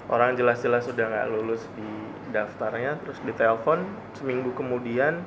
orang 0.09 0.35
jelas-jelas 0.35 0.83
sudah 0.89 1.05
nggak 1.07 1.29
lulus 1.31 1.63
di 1.77 1.87
daftarnya 2.33 2.97
terus 3.05 3.21
ditelepon 3.23 3.85
seminggu 4.17 4.51
kemudian 4.57 5.21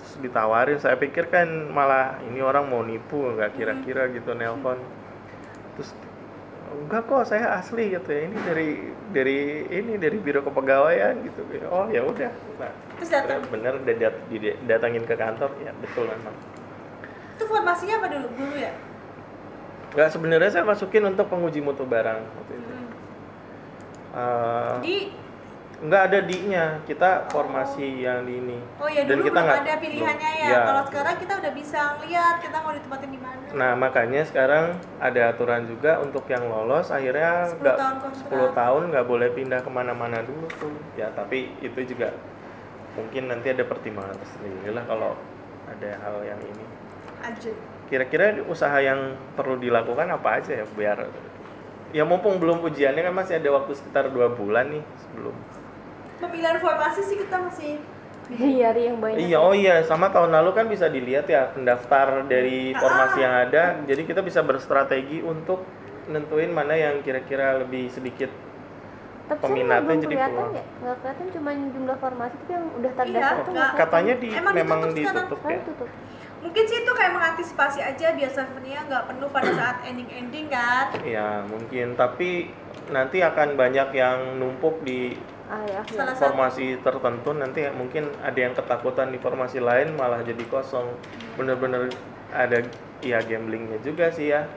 terus 0.00 0.14
ditawarin 0.18 0.80
saya 0.80 0.96
pikir 0.98 1.28
kan 1.30 1.46
malah 1.70 2.18
ini 2.26 2.42
orang 2.42 2.66
mau 2.66 2.82
nipu 2.82 3.30
nggak 3.36 3.54
kira-kira 3.54 4.10
gitu 4.10 4.34
nelpon 4.34 4.80
terus 5.78 5.94
enggak 6.74 7.02
kok 7.04 7.22
saya 7.24 7.54
asli 7.54 7.90
gitu 7.90 8.08
ya 8.08 8.20
ini 8.24 8.38
dari 8.42 8.68
dari 9.10 9.38
ini 9.68 9.92
dari 9.96 10.16
biro 10.16 10.40
kepegawaian 10.40 11.20
gitu 11.20 11.40
oh 11.66 11.86
ya 11.86 12.02
udah 12.02 12.32
nah, 12.56 12.72
Terus 12.96 13.10
datang. 13.10 13.40
bener 13.48 13.76
udah 13.76 13.94
dat- 13.94 14.22
datangin 14.62 15.02
ke 15.02 15.14
kantor 15.14 15.50
ya 15.60 15.72
betul 15.74 16.06
memang 16.06 16.34
Itu 17.32 17.44
formasinya 17.44 17.98
apa 17.98 18.06
dulu? 18.08 18.26
Guru 18.34 18.56
ya? 18.56 18.72
nggak 19.92 20.08
sebenarnya 20.08 20.50
saya 20.50 20.64
masukin 20.64 21.04
untuk 21.04 21.26
penguji 21.26 21.60
mutu 21.60 21.84
barang 21.84 22.20
waktu 22.22 22.52
itu 22.54 22.72
Hmm. 22.72 22.88
Eh, 24.12 24.74
Di 24.80 24.96
nggak 25.82 26.02
ada 26.06 26.18
di-nya 26.22 26.78
kita 26.86 27.26
formasi 27.26 28.06
yang 28.06 28.22
di 28.22 28.38
ini 28.38 28.58
Oh 28.78 28.86
ya 28.86 29.02
Dan 29.02 29.18
dulu 29.18 29.26
kita 29.26 29.34
belum 29.34 29.46
nggak- 29.50 29.62
ada 29.66 29.74
pilihannya 29.82 30.30
ya. 30.38 30.46
Ya. 30.46 30.60
Kalau 30.62 30.82
sekarang 30.86 31.14
kita 31.18 31.32
udah 31.42 31.52
bisa 31.52 31.80
ngeliat 31.98 32.34
kita 32.38 32.56
mau 32.62 32.70
ditempatin 32.70 33.10
di 33.10 33.18
mana. 33.18 33.40
nah 33.52 33.72
makanya 33.74 34.22
sekarang 34.22 34.64
ada 34.96 35.22
aturan 35.28 35.66
juga 35.66 35.98
untuk 35.98 36.24
yang 36.24 36.46
lolos 36.46 36.88
akhirnya 36.88 37.50
10 37.50 37.58
nggak 37.58 37.76
tahun 37.76 37.96
kontrak. 37.98 38.30
10 38.30 38.54
tahun 38.54 38.82
nggak 38.94 39.06
boleh 39.10 39.28
pindah 39.34 39.60
ke 39.60 39.70
mana-mana 39.70 40.18
dulu 40.22 40.46
tuh 40.56 40.72
ya 40.94 41.10
tapi 41.12 41.50
itu 41.58 41.80
juga 41.84 42.14
mungkin 42.94 43.26
nanti 43.26 43.50
ada 43.50 43.64
pertimbangan 43.66 44.14
tersendiri 44.14 44.70
lah 44.70 44.84
kalau 44.86 45.18
ada 45.66 45.90
hal 45.98 46.16
yang 46.22 46.38
ini 46.38 46.64
kira-kira 47.88 48.40
usaha 48.46 48.78
yang 48.80 49.14
perlu 49.36 49.58
dilakukan 49.58 50.08
apa 50.08 50.40
aja 50.40 50.62
ya 50.62 50.64
biar 50.64 50.98
ya 51.92 52.08
mumpung 52.08 52.40
belum 52.40 52.64
ujiannya 52.64 53.04
kan 53.04 53.14
masih 53.14 53.36
ada 53.36 53.52
waktu 53.52 53.76
sekitar 53.76 54.08
dua 54.08 54.32
bulan 54.32 54.72
nih 54.72 54.84
sebelum 54.96 55.36
Pemilihan 56.22 56.58
formasi 56.62 57.00
sih 57.02 57.18
kita 57.18 57.36
masih 57.36 57.82
nyari 58.32 58.82
yang 58.88 58.96
banyak. 59.02 59.18
Iya 59.18 59.38
oh 59.42 59.52
iya 59.52 59.82
sama 59.82 60.08
tahun 60.08 60.30
lalu 60.30 60.50
kan 60.54 60.70
bisa 60.70 60.86
dilihat 60.86 61.26
ya 61.26 61.50
pendaftar 61.50 62.22
dari 62.24 62.70
formasi 62.72 63.18
yang 63.20 63.34
ada. 63.34 63.82
Jadi 63.82 64.06
kita 64.06 64.22
bisa 64.22 64.40
berstrategi 64.40 65.18
untuk 65.20 65.66
nentuin 66.06 66.54
mana 66.54 66.78
yang 66.78 67.02
kira-kira 67.02 67.58
lebih 67.58 67.90
sedikit 67.90 68.30
tapi 69.32 69.38
peminatnya 69.42 69.96
jadi 69.98 70.14
kelihatan 70.14 70.46
ya? 70.52 70.64
Nggak 70.82 70.96
kelihatan 71.02 71.26
cuma 71.34 71.50
jumlah 71.50 71.96
formasi 71.98 72.34
tapi 72.38 72.52
yang 72.52 72.66
udah 72.78 72.92
Iya, 72.92 72.98
terdaftar 73.02 73.36
tuh. 73.42 73.52
Nggak 73.52 73.70
katanya 73.74 74.14
di 74.14 74.28
Emang 74.30 74.54
memang 74.54 74.80
ditutup 74.92 75.38
sekarang? 75.40 75.58
ditutup 75.58 75.88
ya. 75.88 76.00
Mungkin 76.42 76.64
sih 76.66 76.78
itu 76.82 76.92
kayak 76.92 77.12
mengantisipasi 77.14 77.78
aja 77.86 78.06
biar 78.18 78.30
servernya 78.34 78.80
nggak 78.90 79.04
penuh 79.14 79.28
pada 79.30 79.50
saat 79.62 79.76
ending-ending 79.86 80.46
kan. 80.50 80.86
ya 81.06 81.28
mungkin. 81.46 81.86
Tapi 81.94 82.30
nanti 82.90 83.18
akan 83.22 83.48
banyak 83.56 83.88
yang 83.94 84.18
numpuk 84.36 84.82
di 84.82 85.16
ah 85.16 85.41
ya 85.62 85.76
akhir. 85.78 85.94
Salah 85.94 86.14
satu 86.14 86.24
formasi 86.26 86.64
tertentu 86.78 87.30
nanti 87.32 87.60
mungkin 87.70 88.04
ada 88.18 88.38
yang 88.38 88.52
ketakutan 88.52 89.08
di 89.08 89.18
formasi 89.18 89.58
lain 89.58 89.92
malah 89.92 90.20
jadi 90.20 90.40
kosong 90.46 90.88
bener-bener 91.34 91.92
ada 92.30 92.64
ya 93.00 93.20
gamblingnya 93.20 93.76
juga 93.80 94.08
sih 94.08 94.30
ya 94.30 94.48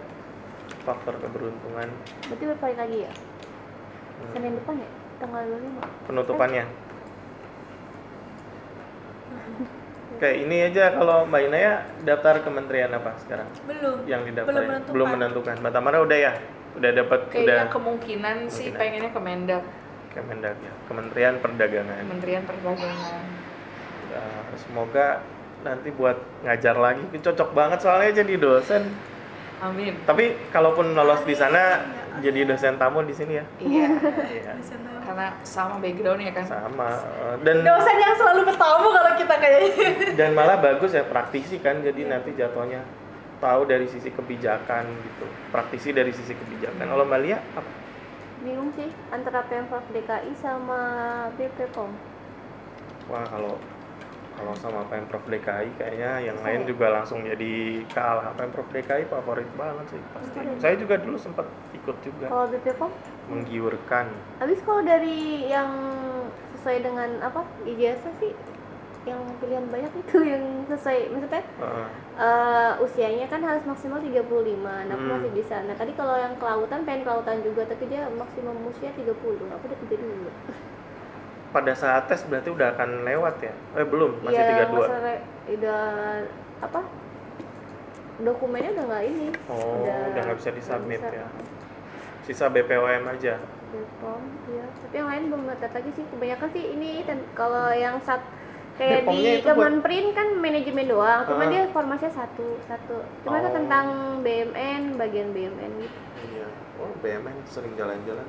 faktor 0.82 1.18
keberuntungan 1.18 1.90
berarti 2.24 2.46
berpaling 2.48 2.80
lagi 2.80 3.00
ya 3.02 3.14
Hmm. 4.16 4.32
senin 4.32 4.56
depan 4.56 4.76
ya 4.78 4.88
tanggal 5.18 5.44
25 5.44 6.08
penutupannya 6.08 6.64
Oke, 10.16 10.32
ini 10.40 10.64
aja 10.64 10.96
kalau 10.96 11.28
Mbak 11.28 11.42
Inaya 11.44 11.74
daftar 12.02 12.40
kementerian 12.40 12.88
apa 12.90 13.12
sekarang 13.20 13.52
belum. 13.68 14.08
yang 14.08 14.24
didaftar 14.24 14.48
Belum 14.48 14.64
menentukan. 14.66 14.94
belum 14.96 15.08
menentukan. 15.12 15.56
Mbak 15.60 15.72
Tamara 15.76 15.98
udah 16.00 16.16
ya, 16.18 16.32
udah 16.74 16.92
dapat 16.94 17.20
udah 17.20 17.34
Kayaknya 17.36 17.68
kemungkinan 17.68 18.36
sih 18.48 18.72
Kemungkinan. 18.72 18.80
pengennya 18.80 19.12
Kemendak, 19.12 19.64
Kemendak 20.16 20.56
ya, 20.64 20.74
Kementerian 20.88 21.36
Perdagangan. 21.38 22.04
Kementerian 22.08 22.44
Perdagangan. 22.48 23.24
Uh, 24.16 24.48
semoga 24.56 25.20
nanti 25.62 25.90
buat 25.92 26.16
ngajar 26.46 26.78
lagi 26.78 27.04
cocok 27.12 27.50
banget 27.52 27.80
soalnya 27.84 28.24
jadi 28.24 28.34
dosen. 28.40 28.88
Amin. 29.60 29.96
Tapi 30.04 30.36
kalaupun 30.52 30.94
lolos 30.94 31.24
di 31.24 31.32
sana 31.32 31.84
jadi 32.20 32.44
dosen 32.44 32.76
tamu 32.76 33.04
di 33.04 33.12
sini 33.12 33.40
ya. 33.40 33.46
Iya, 33.60 33.88
Iya. 34.30 34.52
Di 34.56 34.64
sana. 34.64 34.90
karena 35.04 35.28
sama 35.44 35.78
backgroundnya 35.80 36.32
kan. 36.32 36.46
Sama 36.48 36.90
uh, 36.92 37.36
dan 37.44 37.62
Dosen 37.62 37.98
yang 37.98 38.16
selalu 38.16 38.42
bertamu 38.48 38.88
kalau 38.90 39.12
kita 39.20 39.36
kayaknya. 39.36 39.90
dan 40.20 40.30
malah 40.32 40.58
bagus 40.60 40.92
ya 40.92 41.04
praktisi 41.04 41.60
kan 41.60 41.80
jadi 41.80 42.08
nanti 42.08 42.34
jatuhnya 42.36 42.84
tahu 43.40 43.68
dari 43.68 43.88
sisi 43.88 44.12
kebijakan 44.12 44.86
gitu. 44.92 45.28
Praktisi 45.52 45.92
dari 45.92 46.12
sisi 46.16 46.36
kebijakan. 46.36 46.88
Kalau 46.88 47.04
Mbak 47.04 47.20
Lia 47.24 47.40
apa? 47.40 47.85
Bingung 48.46 48.70
sih 48.78 48.94
antara 49.10 49.42
pemprov 49.50 49.82
DKI 49.90 50.32
sama 50.38 50.80
BPOM 51.34 51.90
Wah 53.06 53.26
kalau 53.30 53.58
kalau 54.36 54.52
sama 54.60 54.84
Pemprov 54.92 55.24
DKI 55.32 55.80
kayaknya 55.80 56.12
yang 56.20 56.38
lain 56.44 56.68
Saya. 56.68 56.70
juga 56.76 56.86
langsung 56.92 57.24
jadi 57.24 57.88
kalah. 57.96 58.36
Pemprov 58.36 58.68
DKI 58.68 59.08
favorit 59.08 59.48
banget 59.56 59.96
sih 59.96 60.02
pasti. 60.12 60.36
Favorit. 60.36 60.60
Saya 60.60 60.76
juga 60.76 60.96
dulu 61.00 61.16
sempat 61.16 61.48
ikut 61.72 61.96
juga 62.04 62.26
kalau 62.28 62.48
BPOM 62.52 62.92
menggiurkan. 63.32 64.06
habis 64.44 64.60
kalau 64.68 64.84
dari 64.84 65.48
yang 65.48 65.72
sesuai 66.58 66.78
dengan 66.84 67.10
apa 67.24 67.48
ijazah 67.64 68.12
sih 68.20 68.36
yang 69.06 69.22
pilihan 69.38 69.66
banyak 69.70 69.94
itu 69.96 70.18
yang 70.34 70.44
sesuai 70.66 71.14
maksudnya 71.14 71.44
Heeh. 71.46 71.88
eh, 72.18 72.72
usianya 72.82 73.26
kan 73.30 73.40
harus 73.40 73.62
maksimal 73.64 74.02
35 74.02 74.26
nah 74.66 74.92
aku 74.92 75.06
Hmm. 75.06 75.14
masih 75.16 75.32
bisa 75.32 75.56
nah 75.64 75.78
tadi 75.78 75.94
kalau 75.94 76.18
yang 76.18 76.34
kelautan 76.36 76.82
pengen 76.84 77.06
kelautan 77.06 77.40
juga 77.40 77.64
tapi 77.66 77.86
dia 77.86 78.10
maksimum 78.12 78.58
usia 78.66 78.90
30 78.92 79.14
aku 79.46 79.64
udah 79.64 79.80
32 79.86 80.34
Pada 81.54 81.72
saat 81.72 82.12
tes 82.12 82.20
berarti 82.28 82.52
udah 82.52 82.76
akan 82.76 83.08
lewat 83.08 83.40
ya? 83.40 83.56
Eh 83.80 83.88
belum, 83.88 84.20
masih 84.28 84.44
Iya, 84.44 84.68
32. 84.68 84.76
masalah 84.76 85.18
udah 85.48 85.84
apa 86.60 86.80
dokumennya 88.20 88.72
udah 88.76 88.86
nggak 88.88 89.04
ini 89.06 89.28
Oh, 89.48 89.88
udah 90.12 90.22
nggak 90.22 90.38
bisa 90.40 90.52
disubmit 90.52 91.00
bisa. 91.00 91.16
ya. 91.16 91.28
Sisa 92.24 92.46
BPOM 92.48 93.08
aja. 93.08 93.40
Bepom, 93.70 94.22
iya. 94.50 94.66
Tapi 94.68 94.96
yang 94.96 95.08
lain 95.08 95.24
belum 95.30 95.44
dapat 95.48 95.72
lagi 95.76 95.92
sih. 95.94 96.04
Kebanyakan 96.10 96.50
sih 96.52 96.64
ini 96.74 96.90
kalau 97.32 97.70
yang 97.70 98.00
sat 98.02 98.20
kayak 98.76 99.08
di 99.08 99.40
itu 99.40 99.48
buat- 99.48 100.14
kan 100.14 100.28
manajemen 100.36 100.86
doang. 100.86 101.22
Cuma 101.24 101.44
Ah. 101.44 101.50
dia 101.50 101.64
formasinya 101.72 102.14
satu, 102.14 102.60
satu. 102.62 102.96
Cuma 103.24 103.40
itu 103.40 103.50
Oh. 103.50 103.56
tentang 103.56 103.86
BMN, 104.20 105.00
bagian 105.00 105.32
BMN 105.32 105.72
gitu. 105.80 106.00
Iya. 106.30 106.48
Oh, 106.76 106.92
BMN 107.00 107.38
sering 107.48 107.72
jalan-jalan. 107.74 108.28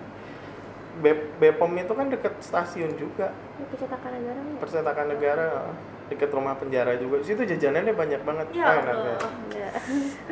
Be- 0.96 1.28
Bepom 1.36 1.76
itu 1.76 1.92
kan 1.92 2.08
deket 2.08 2.40
stasiun 2.40 2.96
juga, 2.96 3.28
percetakan 3.68 4.16
negara 4.16 4.40
ya. 4.40 4.56
percetakan 4.56 5.06
negara, 5.10 5.48
deket 6.08 6.30
rumah 6.32 6.56
penjara 6.56 6.96
juga. 6.96 7.20
Di 7.20 7.26
situ 7.28 7.44
jajanannya 7.44 7.92
banyak 7.92 8.20
banget. 8.24 8.46
Ya 8.54 8.64
Ah, 8.64 8.80
Allah. 8.80 9.20
ya. 9.52 9.68
Ya. 9.68 9.70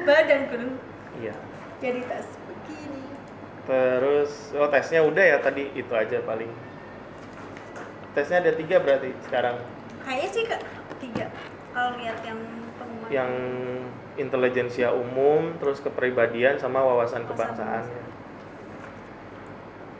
Badan 0.00 0.40
gunung 0.48 0.74
Iya. 1.20 1.36
jadi 1.82 2.00
tas 2.08 2.32
begini. 2.40 3.02
Terus, 3.64 4.32
oh 4.54 4.68
tesnya 4.68 5.04
udah 5.04 5.24
ya 5.26 5.36
tadi 5.38 5.68
itu 5.74 5.92
aja 5.92 6.16
paling. 6.22 6.48
Tesnya 8.14 8.40
ada 8.40 8.52
tiga 8.54 8.78
berarti 8.78 9.10
sekarang. 9.20 9.58
Kayaknya 10.04 10.28
sih 10.30 10.44
ke 10.44 10.56
tiga. 11.00 11.26
Kalau 11.72 11.90
lihat 11.98 12.18
yang 12.22 12.38
pengumuman. 12.78 13.08
Yang 13.10 13.32
intelijensia 14.14 14.94
umum, 14.94 15.56
terus 15.58 15.82
kepribadian 15.82 16.60
sama 16.60 16.84
wawasan 16.84 17.26
Wawasan 17.26 17.28
kebangsaan. 17.28 17.84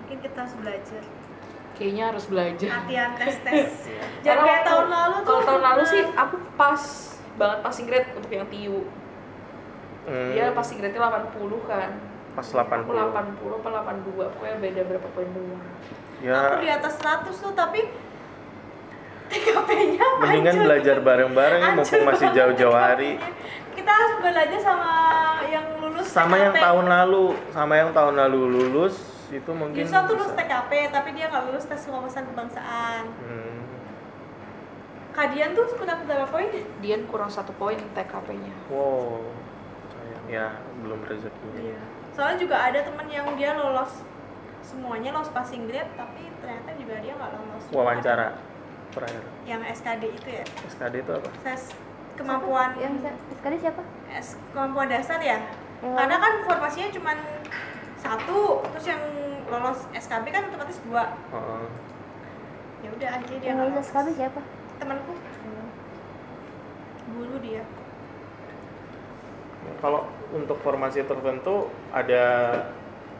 Mungkin 0.05 0.19
kita 0.23 0.39
harus 0.45 0.55
belajar. 0.61 1.03
Kayaknya 1.75 2.05
harus 2.15 2.25
belajar. 2.31 2.69
Latihan 2.71 3.11
tes 3.19 3.37
tes. 3.43 3.71
Iya. 3.91 4.03
Jangan 4.23 4.45
kayak 4.47 4.63
tahun 4.65 4.89
lalu 4.89 5.17
tuh. 5.17 5.25
Kalau 5.27 5.43
tahun 5.45 5.63
lalu 5.65 5.83
sih 5.85 6.03
aku 6.15 6.37
pas 6.55 6.83
banget 7.35 7.59
passing 7.67 7.87
grade 7.91 8.09
untuk 8.15 8.31
yang 8.31 8.47
TIU. 8.47 8.79
Hmm, 10.05 10.31
Dia 10.37 10.53
passing 10.53 10.79
grade-nya 10.79 11.01
80 11.01 11.65
kan. 11.65 11.91
pas 12.35 12.43
Aku 12.43 12.91
80. 12.91 13.15
80 13.15 13.63
apa 13.63 13.69
82, 13.95 14.33
pokoknya 14.35 14.57
beda 14.59 14.81
berapa 14.91 15.09
poin 15.15 15.29
doang. 15.31 15.63
Aku 15.63 16.27
Ya, 16.27 16.59
di 16.59 16.67
atas 16.67 16.99
100 16.99 17.31
tuh 17.31 17.55
tapi 17.55 17.87
TKP-nya 19.31 20.07
mendingan 20.21 20.57
belajar 20.63 20.97
bareng-bareng 21.01 21.63
ya, 21.63 21.73
mumpung 21.75 22.05
masih 22.05 22.29
jauh-jauh 22.33 22.77
hari. 22.77 23.17
Kita 23.75 23.91
harus 23.91 24.13
belajar 24.23 24.61
sama 24.63 24.93
yang 25.51 25.67
lulus 25.83 26.07
Sama 26.07 26.37
yang 26.39 26.55
tahun 26.55 26.87
lalu, 26.87 27.35
sama 27.51 27.75
yang 27.75 27.91
tahun 27.91 28.15
lalu 28.15 28.41
lulus 28.55 28.95
itu 29.35 29.51
mungkin 29.51 29.83
Yusuf 29.83 30.07
tuh 30.07 30.15
lulus 30.15 30.31
bisa. 30.31 30.47
TKP 30.47 30.71
tapi 30.95 31.09
dia 31.17 31.27
nggak 31.27 31.45
lulus 31.51 31.65
tes 31.67 31.83
wawasan 31.91 32.23
kebangsaan. 32.31 33.05
Hmm. 33.19 33.61
Kadian 35.15 35.55
tuh 35.55 35.67
kurang 35.75 36.07
berapa 36.07 36.27
poin? 36.27 36.51
Dian 36.83 37.03
kurang 37.11 37.31
satu 37.31 37.51
poin 37.59 37.79
TKP-nya. 37.79 38.55
Wow. 38.71 39.27
Sayang. 39.91 40.25
Ya, 40.31 40.47
belum 40.83 41.03
rezekinya. 41.07 41.59
Iya. 41.59 41.83
Soalnya 42.15 42.39
juga 42.39 42.57
ada 42.63 42.79
temen 42.83 43.07
yang 43.11 43.27
dia 43.35 43.59
lolos 43.59 44.07
semuanya 44.65 45.13
lolos 45.13 45.29
passing 45.29 45.69
grade 45.69 45.93
tapi 45.93 46.25
ternyata 46.41 46.71
juga 46.79 46.95
dia 47.03 47.13
nggak 47.19 47.31
lolos. 47.35 47.63
Wawancara 47.75 48.54
terakhir. 48.95 49.23
Yang 49.45 49.63
SKD 49.75 50.03
itu 50.09 50.29
ya, 50.31 50.45
SKD 50.65 50.95
itu 51.03 51.13
apa? 51.13 51.29
tes 51.43 51.63
kemampuan 52.15 52.79
Yang 52.79 52.95
sa- 53.03 53.19
sekali 53.35 53.57
siapa? 53.59 53.83
S 54.09 54.29
kemampuan 54.51 54.87
dasar 54.87 55.19
ya. 55.19 55.43
Yang 55.83 55.95
Karena 55.99 56.17
kan 56.17 56.33
formasinya 56.43 56.89
cuma 56.91 57.13
satu, 57.99 58.41
terus 58.73 58.87
yang 58.87 59.03
lolos 59.45 59.85
SKB 59.93 60.27
kan 60.31 60.47
otomatis 60.47 60.79
dua. 60.81 61.13
Heeh. 61.29 61.65
Ya 62.81 62.89
udah 62.91 63.09
akhirnya 63.13 63.39
dia 63.39 63.49
Yang 63.51 63.59
lolos. 63.67 63.85
sekali 63.85 64.11
siapa? 64.15 64.41
Temanku 64.79 65.13
guru 67.11 67.37
dia. 67.39 67.63
Kalau 69.81 70.09
untuk 70.31 70.57
formasi 70.61 71.05
tertentu 71.05 71.69
ada 71.91 72.25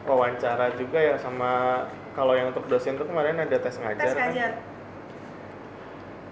wawancara 0.05 0.73
juga 0.77 0.97
ya 0.97 1.15
sama 1.17 1.85
kalau 2.13 2.33
yang 2.33 2.49
untuk 2.49 2.65
dosen 2.65 2.93
itu 2.93 3.05
kemarin 3.05 3.37
ada 3.37 3.57
tes 3.57 3.77
ngajar 3.77 3.97
Tes 3.99 4.13
kan? 4.13 4.53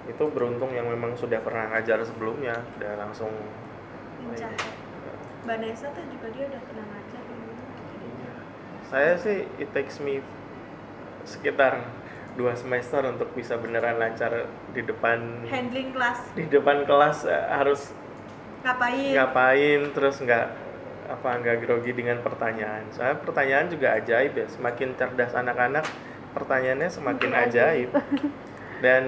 Itu 0.10 0.28
beruntung 0.32 0.76
yang 0.76 0.88
memang 0.92 1.16
sudah 1.16 1.40
pernah 1.40 1.72
ngajar 1.72 2.04
sebelumnya, 2.04 2.60
udah 2.80 2.94
langsung 3.00 3.32
Lincah. 4.24 4.52
Mbak 5.44 5.58
Nesa 5.60 5.92
tuh 5.92 6.04
juga 6.08 6.28
dia 6.32 6.46
udah 6.48 6.62
pernah 6.64 6.86
ngajar 6.88 7.22
dulu. 7.28 7.52
Saya 8.88 9.14
sih 9.20 9.44
it 9.60 9.70
takes 9.76 10.00
me 10.00 10.24
sekitar 11.28 11.84
dua 12.40 12.56
semester 12.56 13.04
untuk 13.06 13.30
bisa 13.36 13.60
beneran 13.60 14.00
lancar 14.00 14.48
di 14.74 14.82
depan 14.82 15.46
handling 15.48 15.94
kelas. 15.94 16.20
di 16.34 16.50
depan 16.50 16.84
kelas 16.88 17.30
eh, 17.30 17.46
harus 17.54 17.94
ngapain? 18.66 19.12
ngapain 19.14 19.82
terus 19.94 20.16
nggak 20.18 20.48
apa 21.14 21.30
nggak 21.44 21.58
grogi 21.68 21.92
dengan 21.92 22.24
pertanyaan. 22.24 22.88
Soalnya 22.96 23.20
pertanyaan 23.22 23.68
juga 23.68 24.00
ajaib 24.00 24.34
ya 24.34 24.48
semakin 24.48 24.96
cerdas 24.96 25.36
anak-anak 25.36 25.86
pertanyaannya 26.34 26.90
semakin 26.90 27.30
Makin 27.30 27.44
ajaib 27.52 27.90
dan 28.84 29.04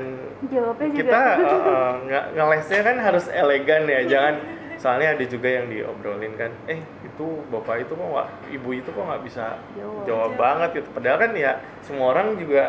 Jawabnya 0.48 0.88
juga. 0.88 0.98
kita 0.98 1.22
eh, 1.68 1.94
nge- 2.06 2.28
ngelesnya 2.34 2.82
kan 2.82 2.96
harus 2.98 3.26
elegan 3.28 3.84
ya 3.86 4.02
jangan 4.08 4.36
soalnya 4.76 5.12
ada 5.12 5.26
juga 5.26 5.50
yang 5.52 5.68
diobrolin 5.68 6.34
kan 6.34 6.52
eh 6.66 6.80
itu 7.02 7.28
bapak 7.50 7.84
itu 7.84 7.92
kok 7.92 8.08
nggak 8.08 8.28
ibu 8.52 8.70
itu 8.72 8.88
kok 8.88 9.04
nggak 9.04 9.24
bisa 9.24 9.46
Jawab. 9.74 10.04
jawab 10.06 10.32
banget 10.36 10.70
gitu 10.74 10.90
padahal 10.92 11.18
kan 11.18 11.32
ya 11.34 11.52
semua 11.82 12.06
orang 12.10 12.36
juga 12.36 12.64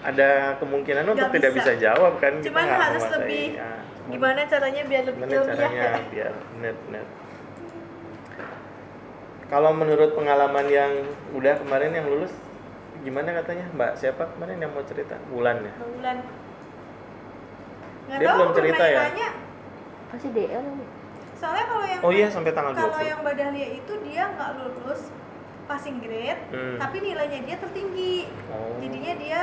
ada 0.00 0.30
kemungkinan 0.56 1.04
untuk 1.06 1.16
Nggak 1.22 1.36
tidak 1.36 1.52
bisa. 1.54 1.70
bisa 1.70 1.82
jawab 1.82 2.12
kan 2.18 2.32
kita 2.36 2.46
Cuman 2.46 2.64
nggak 2.66 2.80
harus 2.82 3.02
menguasai. 3.02 3.20
lebih 3.20 3.46
Ya, 3.50 3.70
cuman 4.00 4.10
gimana 4.10 4.40
caranya 4.44 4.82
biar 4.82 5.02
lebih 5.04 5.20
gimana 5.20 5.32
ilmiah 5.34 5.54
caranya 5.54 5.80
ya 5.80 5.92
biar 6.10 6.32
net 6.58 6.78
net 6.88 7.08
kalau 9.46 9.70
menurut 9.72 10.10
pengalaman 10.12 10.66
yang 10.68 10.92
udah 11.32 11.54
kemarin 11.58 11.90
yang 11.92 12.06
lulus 12.06 12.32
gimana 13.00 13.28
katanya? 13.34 13.64
Mbak 13.70 13.92
siapa 13.96 14.22
kemarin 14.28 14.58
yang 14.58 14.70
mau 14.70 14.82
cerita? 14.82 15.16
Bulan 15.26 15.56
ya? 15.60 15.72
Bulan 15.76 16.16
nggak 18.02 18.18
Dia 18.18 18.26
tahu 18.26 18.36
belum 18.36 18.52
cerita 18.52 18.84
ya? 18.84 19.00
nanya. 19.04 19.28
Pasti 20.10 20.28
DL 20.30 20.64
soalnya 21.32 21.64
kalau 21.64 21.84
yang 21.86 22.00
oh 22.02 22.12
iya 22.12 22.28
sampai 22.28 22.52
tanggal 22.52 22.72
kalau 22.74 22.92
20 22.92 23.08
yang 23.08 23.18
Mbak 23.24 23.34
Dahlia 23.34 23.68
itu 23.72 23.92
dia 24.04 24.22
nggak 24.28 24.50
lulus 24.60 25.08
passing 25.64 25.96
grade 25.96 26.36
Hmm. 26.50 26.76
tapi 26.76 26.96
nilainya 27.00 27.40
dia 27.42 27.56
tertinggi. 27.56 28.28
Oh. 28.50 28.76
jadinya 28.76 29.14
dia 29.16 29.40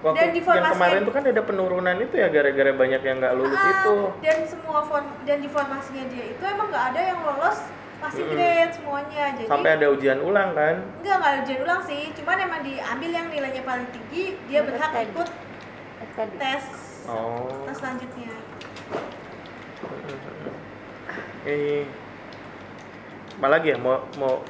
Waktu 0.00 0.16
dan 0.16 0.24
yang 0.24 0.34
diformasikan- 0.34 0.74
kemarin 0.74 1.00
tuh 1.04 1.12
kan 1.12 1.24
ada 1.28 1.42
penurunan 1.44 1.96
itu 2.00 2.14
ya 2.16 2.26
gara-gara 2.26 2.72
banyak 2.72 3.00
yang 3.00 3.16
nggak 3.20 3.34
lulus 3.36 3.54
Ah, 3.54 3.70
itu. 3.70 3.96
dan 4.18 4.38
semua 4.48 4.80
form 4.82 5.06
dan 5.22 5.38
di 5.38 5.46
formasinya 5.46 6.04
dia 6.08 6.24
itu 6.26 6.42
emang 6.42 6.66
nggak 6.66 6.84
ada 6.88 7.00
yang 7.04 7.18
lolos 7.20 7.58
Mm-mm. 8.00 8.32
grade 8.32 8.72
semuanya 8.72 9.24
jadi 9.36 9.48
sampai 9.48 9.70
ada 9.76 9.86
ujian 9.92 10.18
ulang 10.20 10.50
kan 10.56 10.76
enggak 11.00 11.16
nggak 11.20 11.32
ujian 11.44 11.60
ulang 11.62 11.80
sih 11.84 12.02
cuman 12.16 12.36
emang 12.40 12.60
diambil 12.64 13.10
yang 13.12 13.26
nilainya 13.28 13.62
paling 13.62 13.88
tinggi 13.92 14.24
dia 14.48 14.60
berhak 14.64 14.90
tadi. 14.90 15.12
ikut 15.12 15.28
tes 16.36 16.64
oh 17.06 17.68
tes 17.68 17.76
selanjutnya 17.76 18.32
eh 21.44 21.84
apa 23.40 23.46
lagi 23.48 23.72
ya 23.72 23.78
mau 23.80 24.04
mau 24.16 24.44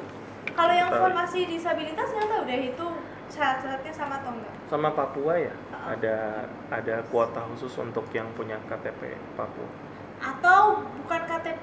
kalau 0.50 0.74
yang 0.74 0.90
Tahu. 0.90 1.00
formasi 1.00 1.46
disabilitas 1.46 2.10
nggak 2.10 2.26
tahu 2.26 2.42
deh 2.44 2.60
itu 2.74 2.86
syarat-syaratnya 3.30 3.92
sama 3.94 4.18
atau 4.18 4.30
enggak 4.34 4.54
sama 4.66 4.88
Papua 4.90 5.34
ya 5.38 5.54
Ah. 5.70 5.94
ada 5.96 6.16
ada 6.68 6.96
kuota 7.08 7.40
khusus 7.48 7.72
untuk 7.78 8.04
yang 8.12 8.26
punya 8.34 8.58
KTP 8.66 9.14
Papua 9.32 9.68
atau 10.20 10.84
bukan 11.00 11.20
KTP 11.24 11.56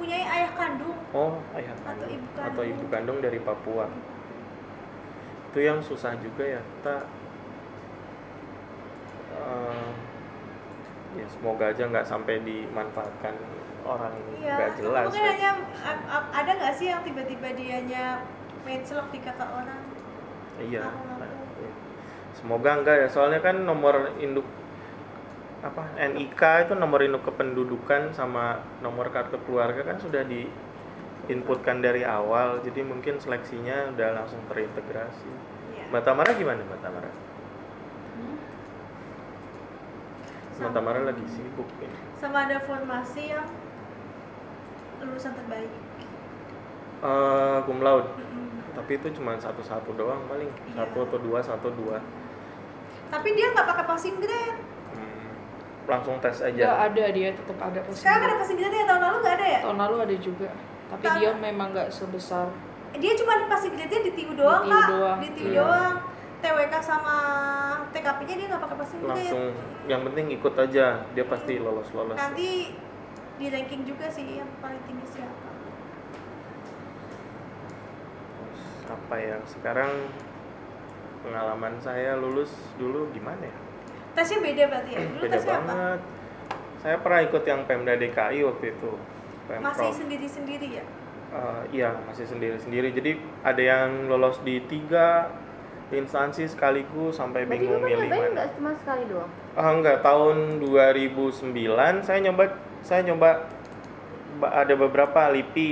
mempunyai 0.00 0.24
ayah 0.24 0.52
kandung 0.56 0.96
oh 1.12 1.36
ayah 1.52 1.76
Atau 1.76 1.84
kandung 1.84 2.08
ibu 2.08 2.26
atau 2.32 2.40
kandung. 2.40 2.64
ibu 2.72 2.84
kandung 2.88 3.18
dari 3.20 3.36
Papua 3.38 3.84
itu 5.52 5.58
yang 5.60 5.78
susah 5.84 6.16
juga 6.16 6.56
ya 6.56 6.62
kita 6.64 6.96
eh, 9.36 9.90
ya 11.20 11.26
semoga 11.28 11.68
aja 11.68 11.84
nggak 11.84 12.06
sampai 12.08 12.40
dimanfaatkan 12.40 13.36
orang 13.84 14.14
iya 14.40 14.56
nggak 14.56 14.70
jelas 14.80 15.04
mungkin 15.04 15.20
ya. 15.20 15.30
hanya 15.36 15.50
ada 16.32 16.50
nggak 16.56 16.72
sih 16.72 16.86
yang 16.88 17.04
tiba-tiba 17.04 17.48
dianya 17.52 18.24
main 18.64 18.80
selok 18.80 19.12
di 19.12 19.20
kakak 19.20 19.52
orang 19.52 19.80
Iya. 20.60 20.84
Iya. 21.56 21.72
Semoga 22.36 22.76
enggak 22.76 22.96
ya, 23.00 23.08
soalnya 23.08 23.40
kan 23.40 23.64
nomor 23.64 24.12
induk 24.20 24.44
apa 25.60 25.92
NIK 25.94 26.40
itu 26.64 26.72
nomor 26.72 27.04
induk 27.04 27.20
kependudukan 27.22 28.10
sama 28.10 28.44
nomor 28.80 29.12
kartu 29.12 29.36
keluarga 29.44 29.84
kan 29.84 30.00
sudah 30.00 30.24
diinputkan 30.24 31.78
dari 31.78 32.00
awal, 32.00 32.64
jadi 32.64 32.80
mungkin 32.80 33.20
seleksinya 33.20 33.92
udah 33.92 34.08
langsung 34.16 34.40
terintegrasi. 34.48 35.28
Iya. 35.70 35.84
Mbak 35.92 36.02
Tamara 36.02 36.32
gimana 36.32 36.64
Mbak 36.64 36.80
Tamara? 36.80 37.10
Mbak 40.50 40.58
Sama- 40.58 40.72
Tamara 40.72 41.00
lagi 41.02 41.24
sibuk 41.26 41.68
ini. 41.78 41.96
sama 42.16 42.44
ada 42.44 42.60
formasi 42.60 43.28
yang 43.28 43.48
lulusan 45.00 45.32
terbaik 45.34 45.72
Eh, 47.00 47.58
cum 47.64 47.80
laude, 47.80 48.12
Mm-mm. 48.12 48.76
tapi 48.76 48.92
itu 48.94 49.08
cuma 49.10 49.32
satu-satu 49.34 49.88
doang 49.94 50.20
paling, 50.26 50.52
Iya. 50.68 50.84
satu 50.84 51.00
atau 51.02 51.16
dua, 51.18 51.40
satu 51.40 51.72
dua. 51.72 51.96
tapi 53.08 53.32
dia 53.32 53.50
nggak 53.50 53.66
pakai 53.66 53.84
passing 53.86 54.16
grade 54.16 54.60
Hmm, 54.60 54.79
langsung 55.90 56.14
tes 56.22 56.38
Ya 56.40 56.46
aja. 56.46 56.86
ada 56.86 57.04
dia 57.10 57.28
tetap 57.34 57.58
ada 57.58 57.78
passing 57.82 58.06
sekarang 58.06 58.22
ada 58.22 58.36
grade 58.54 58.76
ya 58.78 58.84
tahun 58.86 59.02
lalu 59.02 59.16
nggak 59.18 59.34
ada 59.34 59.46
ya? 59.46 59.60
Tahun 59.60 59.78
lalu 59.78 59.96
ada 59.98 60.16
juga. 60.16 60.48
Tapi 60.90 61.04
Tahun- 61.04 61.18
dia 61.18 61.30
memang 61.34 61.68
nggak 61.74 61.88
sebesar. 61.90 62.46
Dia 62.90 63.12
cuma 63.14 63.34
grade-nya 63.70 64.00
di 64.02 64.12
TU 64.14 64.32
doang 64.34 64.62
Di 64.62 64.70
TU 64.70 64.78
kak. 64.78 64.88
doang, 64.88 65.18
di 65.18 65.28
TU 65.34 65.46
iya. 65.50 65.58
doang. 65.58 65.94
TWK 66.40 66.74
sama 66.80 67.16
TKP-nya 67.92 68.34
dia 68.40 68.46
nggak 68.48 68.62
pakai 68.64 68.76
grade 68.80 69.04
langsung 69.04 69.44
yang 69.86 70.00
penting 70.06 70.26
ikut 70.30 70.54
aja. 70.56 70.86
Dia 71.12 71.24
pasti 71.26 71.52
lolos 71.58 71.90
lolos 71.92 72.16
nanti 72.16 72.72
di 73.36 73.46
ranking 73.48 73.82
juga 73.84 74.06
sih 74.08 74.38
yang 74.38 74.48
paling 74.62 74.80
tinggi 74.86 75.06
siapa. 75.10 75.48
Apa 78.90 79.14
ya? 79.20 79.36
Sekarang 79.46 79.90
pengalaman 81.20 81.76
saya 81.78 82.16
lulus 82.16 82.50
dulu 82.80 83.12
gimana 83.12 83.44
ya 83.44 83.69
tesnya 84.12 84.38
beda 84.40 84.62
berarti 84.66 84.90
ya? 84.90 85.00
Dulu 85.02 85.20
beda 85.20 85.32
tesnya 85.32 85.54
apa? 85.54 85.64
banget. 85.64 86.00
Saya 86.80 86.96
pernah 86.96 87.20
ikut 87.22 87.42
yang 87.44 87.60
Pemda 87.64 87.94
DKI 87.94 88.40
waktu 88.42 88.66
itu 88.72 88.90
Pemprov. 89.44 89.64
masih 89.68 89.88
sendiri-sendiri 89.94 90.68
ya? 90.72 90.84
Eh, 91.30 91.62
iya 91.72 91.94
masih 92.04 92.26
sendiri 92.26 92.58
sendiri 92.58 92.90
jadi 92.90 93.14
ada 93.46 93.62
yang 93.62 94.10
lolos 94.10 94.42
di 94.42 94.58
tiga 94.66 95.30
instansi 95.90 96.46
sekaligus 96.46 97.14
sampai 97.14 97.46
Berarti 97.46 97.54
bingung 97.60 97.82
milih 97.82 98.10
mana. 98.10 98.26
nggak 98.32 98.48
cuma 98.58 98.70
sekali 98.74 99.06
doang? 99.06 99.30
Ah 99.54 99.70
enggak, 99.70 100.02
tahun 100.02 100.58
2009 100.58 101.54
saya 102.02 102.18
nyoba 102.20 102.44
saya 102.82 103.06
nyoba 103.06 103.46
ba- 104.38 104.54
ada 104.56 104.74
beberapa 104.74 105.30
LIPI 105.30 105.70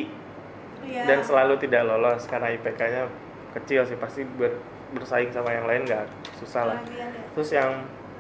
iya. 0.87 1.03
dan 1.07 1.23
selalu 1.23 1.59
tidak 1.59 1.87
lolos 1.87 2.27
karena 2.27 2.55
IPK-nya 2.55 3.11
kecil 3.55 3.83
sih. 3.83 3.95
Pasti 3.95 4.23
ber- 4.27 4.59
bersaing 4.95 5.31
sama 5.31 5.51
yang 5.51 5.67
lain 5.67 5.87
nggak 5.87 6.07
susah 6.39 6.71
lah. 6.71 6.79
Kalian 6.83 7.11
ya. 7.11 7.23
Terus 7.35 7.51
yang 7.51 7.71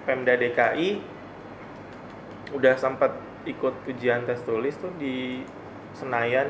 Pemda 0.08 0.40
DKI 0.40 1.04
udah 2.56 2.74
sempat 2.80 3.12
ikut 3.44 3.76
ujian 3.84 4.24
tes 4.24 4.40
tulis 4.40 4.72
tuh 4.80 4.88
di 4.96 5.44
Senayan 5.92 6.48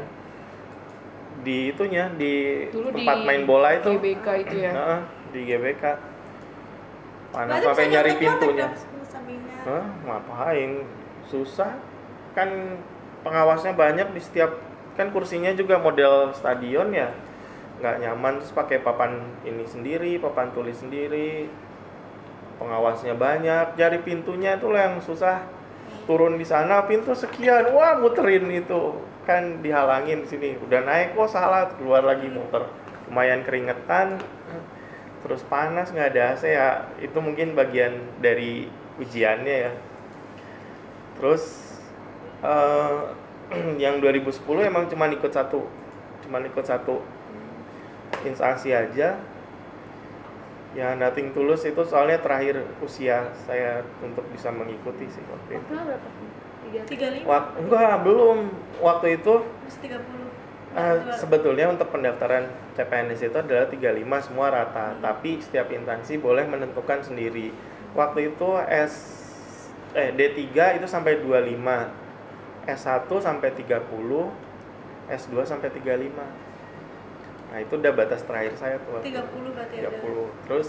di 1.43 1.75
itunya 1.75 2.11
di 2.15 2.67
dulu 2.71 2.95
di 2.95 3.03
tempat 3.03 3.19
main 3.27 3.43
bola 3.47 3.75
itu. 3.75 3.99
GBK 3.99 4.27
itu 4.47 4.55
ya. 4.63 4.71
Heeh, 4.75 5.01
di 5.35 5.41
GBK. 5.47 5.85
Berarti 7.35 7.67
sampai 7.67 7.87
nyari 7.91 8.13
pintunya. 8.19 8.69
Hah, 9.67 9.85
ngapain? 10.07 10.71
Susah. 11.27 11.79
Kan 12.35 12.79
pengawasnya 13.27 13.75
banyak 13.75 14.15
di 14.15 14.21
setiap 14.23 14.55
kan 14.99 15.15
kursinya 15.15 15.55
juga 15.55 15.79
model 15.79 16.35
stadion 16.35 16.91
ya. 16.91 17.11
Nggak 17.79 17.97
nyaman 18.03 18.43
terus 18.43 18.55
pakai 18.55 18.83
papan 18.83 19.23
ini 19.47 19.63
sendiri, 19.67 20.19
papan 20.19 20.51
tulis 20.51 20.79
sendiri. 20.79 21.47
Pengawasnya 22.59 23.15
banyak, 23.15 23.79
cari 23.79 23.99
pintunya 24.03 24.59
itu 24.59 24.69
yang 24.75 24.99
susah. 25.03 25.47
Turun 26.05 26.37
di 26.37 26.45
sana 26.45 26.85
pintu 26.85 27.15
sekian, 27.15 27.71
wah 27.73 27.99
muterin 27.99 28.51
itu. 28.51 28.99
Kan 29.25 29.63
dihalangin 29.63 30.25
di 30.25 30.29
sini. 30.29 30.51
Udah 30.59 30.83
naik 30.83 31.15
kok 31.15 31.31
salah, 31.31 31.71
keluar 31.79 32.03
lagi 32.03 32.27
muter. 32.27 32.67
Lumayan 33.09 33.47
keringetan, 33.47 34.21
terus 35.23 35.43
panas 35.47 35.91
nggak 35.91 36.15
ada 36.15 36.23
AC 36.35 36.43
ya 36.47 36.69
itu 37.03 37.19
mungkin 37.19 37.59
bagian 37.59 37.99
dari 38.23 38.71
ujiannya 39.03 39.57
ya 39.69 39.73
terus 41.19 41.75
eh, 42.43 43.01
yang 43.83 43.99
2010 43.99 44.39
emang 44.63 44.87
cuma 44.87 45.11
ikut 45.11 45.33
satu 45.33 45.67
cuma 46.27 46.39
ikut 46.43 46.63
satu 46.63 47.03
instansi 48.23 48.71
aja 48.71 49.19
ya 50.77 50.93
nothing 50.95 51.33
tulus 51.33 51.65
itu 51.65 51.81
soalnya 51.89 52.21
terakhir 52.21 52.61
usia 52.85 53.33
saya 53.49 53.81
untuk 54.05 54.25
bisa 54.33 54.53
mengikuti 54.53 55.09
sih 55.09 55.25
waktu 55.29 55.61
itu 55.61 55.73
berapa? 55.73 56.09
Tiga. 56.69 56.81
tiga 56.85 57.09
lima 57.17 57.25
Wak- 57.25 57.53
enggak 57.57 57.95
belum 58.05 58.39
waktu 58.85 59.07
itu 59.17 59.35
terus 59.65 59.77
tiga 59.81 59.99
puluh 60.05 60.29
Eh, 60.69 60.97
sebetulnya 61.17 61.73
untuk 61.73 61.89
pendaftaran 61.89 62.45
CPNS 62.77 63.33
itu 63.33 63.39
adalah 63.41 63.67
35 63.73 64.21
semua 64.21 64.53
rata, 64.53 64.93
tapi 65.01 65.41
setiap 65.41 65.73
instansi 65.73 66.21
boleh 66.21 66.45
menentukan 66.45 67.01
sendiri. 67.01 67.51
Waktu 67.97 68.37
itu 68.37 68.49
S 68.69 68.95
eh 69.97 70.13
D3 70.13 70.77
itu 70.77 70.85
sampai 70.85 71.25
25. 71.25 71.89
S1 72.69 73.09
sampai 73.09 73.49
30, 73.57 74.29
S2 75.09 75.41
sampai 75.49 75.73
35. 75.73 76.21
Nah, 77.49 77.59
itu 77.59 77.73
udah 77.75 77.93
batas 77.93 78.21
terakhir 78.23 78.55
saya 78.55 78.77
tuh. 78.79 78.93
waktu 78.95 79.09
tiga 79.09 79.23
itu. 79.23 79.33
puluh 79.33 79.51
berarti 79.53 79.77
30. 79.81 79.89
ada 79.89 79.99
Terus 80.45 80.69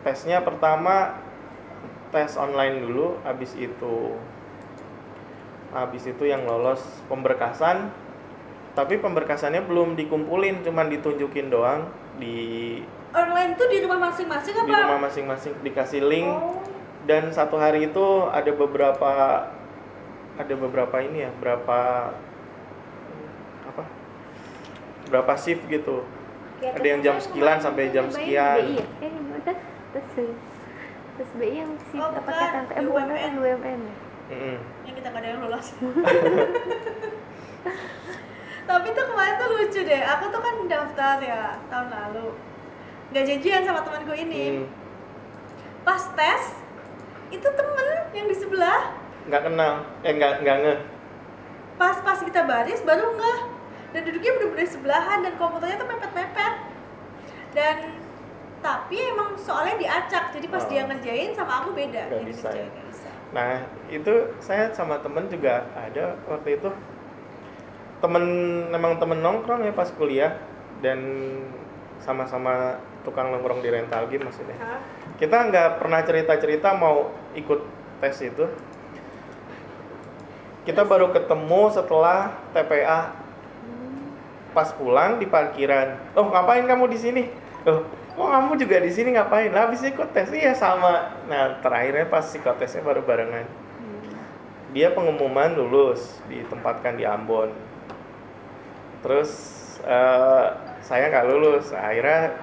tesnya 0.00 0.38
pertama 0.40 1.20
tes 2.08 2.36
online 2.36 2.82
dulu 2.82 3.16
habis 3.22 3.52
itu 3.54 4.16
habis 5.70 6.04
itu 6.04 6.24
yang 6.24 6.44
lolos 6.44 6.80
pemberkasan 7.08 7.88
tapi 8.72 8.96
pemberkasannya 8.96 9.62
belum 9.62 9.96
dikumpulin 9.96 10.60
cuman 10.60 10.88
ditunjukin 10.88 11.48
doang 11.48 11.88
di 12.16 12.80
Online 13.12 13.52
tuh 13.54 13.68
di 13.68 13.80
rumah 13.80 14.08
masing-masing 14.08 14.54
apa? 14.54 14.66
di 14.66 14.72
rumah 14.74 14.98
masing-masing 15.00 15.52
dikasih 15.60 16.00
link 16.02 16.28
Oh. 16.28 16.60
dan 17.04 17.28
satu 17.28 17.56
hari 17.56 17.86
itu 17.86 18.04
ada 18.28 18.48
beberapa 18.50 19.12
ada 20.32 20.54
beberapa 20.54 20.96
ini 20.98 21.24
ya 21.24 21.30
berapa 21.34 22.12
apa 23.64 23.82
berapa 25.12 25.32
shift 25.36 25.68
gitu. 25.68 26.00
Ya, 26.58 26.72
Ada 26.72 26.86
yang 26.88 27.00
jam 27.02 27.16
sekian 27.20 27.58
sampai 27.60 27.92
jam 27.92 28.08
BI 28.08 28.14
sekian. 28.16 28.56
ya? 28.72 28.84
Eh, 29.02 29.10
tes 31.12 31.28
BI 31.36 31.60
yang 31.60 31.70
si 31.76 32.00
Oh, 32.00 32.08
pakai 32.08 32.24
bukan. 32.24 32.48
tante 32.56 32.72
eh 32.72 32.82
bukan 32.82 33.04
BUMN. 33.04 33.32
BUMN 33.36 33.80
ya? 33.84 33.94
Mm-mm. 34.32 34.56
yang 34.88 34.94
kita 34.96 35.08
gak 35.12 35.20
ada 35.20 35.28
yang 35.28 35.40
lolos. 35.44 35.68
Tapi 38.62 38.88
tuh 38.94 39.04
kemarin 39.04 39.34
tuh 39.36 39.48
lucu 39.52 39.80
deh. 39.84 40.02
Aku 40.08 40.24
tuh 40.32 40.40
kan 40.40 40.54
daftar 40.64 41.16
ya 41.20 41.60
tahun 41.68 41.88
lalu. 41.92 42.32
Nggak 43.12 43.24
janjian 43.28 43.62
sama 43.68 43.84
temanku 43.84 44.14
ini. 44.16 44.64
Hmm, 44.64 44.64
pas 45.84 46.00
tes 46.16 46.42
itu 47.28 47.44
temen 47.44 47.86
yang 48.16 48.26
di 48.30 48.36
sebelah. 48.38 48.96
Nggak 49.28 49.42
kenal. 49.44 49.72
Eh 50.00 50.12
nggak 50.16 50.32
nggak 50.40 50.56
nge. 50.64 50.74
Pas 51.76 51.96
pas 52.00 52.18
kita 52.22 52.48
baris 52.48 52.80
baru 52.80 53.12
nggak 53.12 53.38
dan 53.92 54.00
duduknya 54.02 54.30
bener-bener 54.40 54.68
sebelahan 54.68 55.18
dan 55.20 55.32
komputernya 55.36 55.76
tuh 55.76 55.88
mepet-mepet 55.88 56.54
dan 57.52 57.76
tapi 58.62 58.96
emang 59.10 59.34
soalnya 59.36 59.74
diacak 59.76 60.30
jadi 60.32 60.46
pas 60.48 60.64
Oh. 60.64 60.70
dia 60.70 60.82
ngerjain 60.86 61.34
sama 61.34 61.52
aku 61.60 61.74
beda 61.74 62.08
Dia 62.08 62.22
bisa 62.22 62.48
ya? 62.48 62.68
bisa. 62.88 63.10
Nah, 63.32 63.64
itu 63.88 64.12
saya 64.38 64.70
sama 64.70 65.00
temen 65.00 65.24
juga 65.26 65.64
ada 65.72 66.14
waktu 66.28 66.60
itu. 66.60 66.68
Temen, 67.98 68.24
memang 68.68 69.00
temen 69.00 69.18
nongkrong 69.18 69.64
ya 69.64 69.72
pas 69.72 69.88
kuliah 69.90 70.36
dan 70.84 71.00
sama-sama 71.96 72.76
tukang 73.02 73.32
nongkrong 73.32 73.64
di 73.64 73.72
rental 73.72 74.04
game 74.06 74.28
maksudnya. 74.28 74.54
Hah? 74.60 74.78
Kita 75.16 75.48
nggak 75.48 75.80
pernah 75.80 76.04
cerita-cerita 76.04 76.76
mau 76.76 77.08
ikut 77.32 77.60
tes 78.04 78.16
itu. 78.20 78.46
Kita 80.62 80.86
baru 80.86 81.10
ketemu 81.10 81.62
setelah 81.74 82.36
TPA 82.54 83.21
pas 84.52 84.70
pulang 84.76 85.18
di 85.18 85.26
parkiran. 85.26 85.98
Oh 86.16 86.28
ngapain 86.28 86.64
kamu 86.64 86.88
di 86.92 86.98
sini? 87.00 87.22
Oh, 87.64 87.84
oh 88.20 88.28
kamu 88.28 88.60
juga 88.60 88.80
di 88.80 88.92
sini 88.92 89.16
ngapain? 89.16 89.50
Lah 89.50 89.68
habis 89.68 89.82
ikut 89.82 90.12
tes 90.12 90.30
iya 90.32 90.52
sama. 90.52 91.16
Nah 91.26 91.58
terakhirnya 91.64 92.06
pas 92.06 92.24
psikotesnya 92.24 92.84
baru 92.84 93.02
barengan. 93.02 93.48
Dia 94.72 94.92
pengumuman 94.96 95.52
lulus 95.52 96.20
ditempatkan 96.32 96.96
di 96.96 97.04
Ambon. 97.04 97.52
Terus 99.04 99.30
eh, 99.84 100.46
saya 100.80 101.04
nggak 101.12 101.28
lulus. 101.28 101.72
Akhirnya 101.76 102.36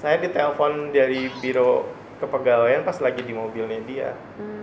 saya 0.00 0.16
ditelepon 0.16 0.96
dari 0.96 1.28
biro 1.44 1.88
kepegawaian 2.20 2.84
pas 2.84 2.96
lagi 3.00 3.24
di 3.24 3.32
mobilnya 3.32 3.80
dia. 3.84 4.10
Hmm. 4.36 4.59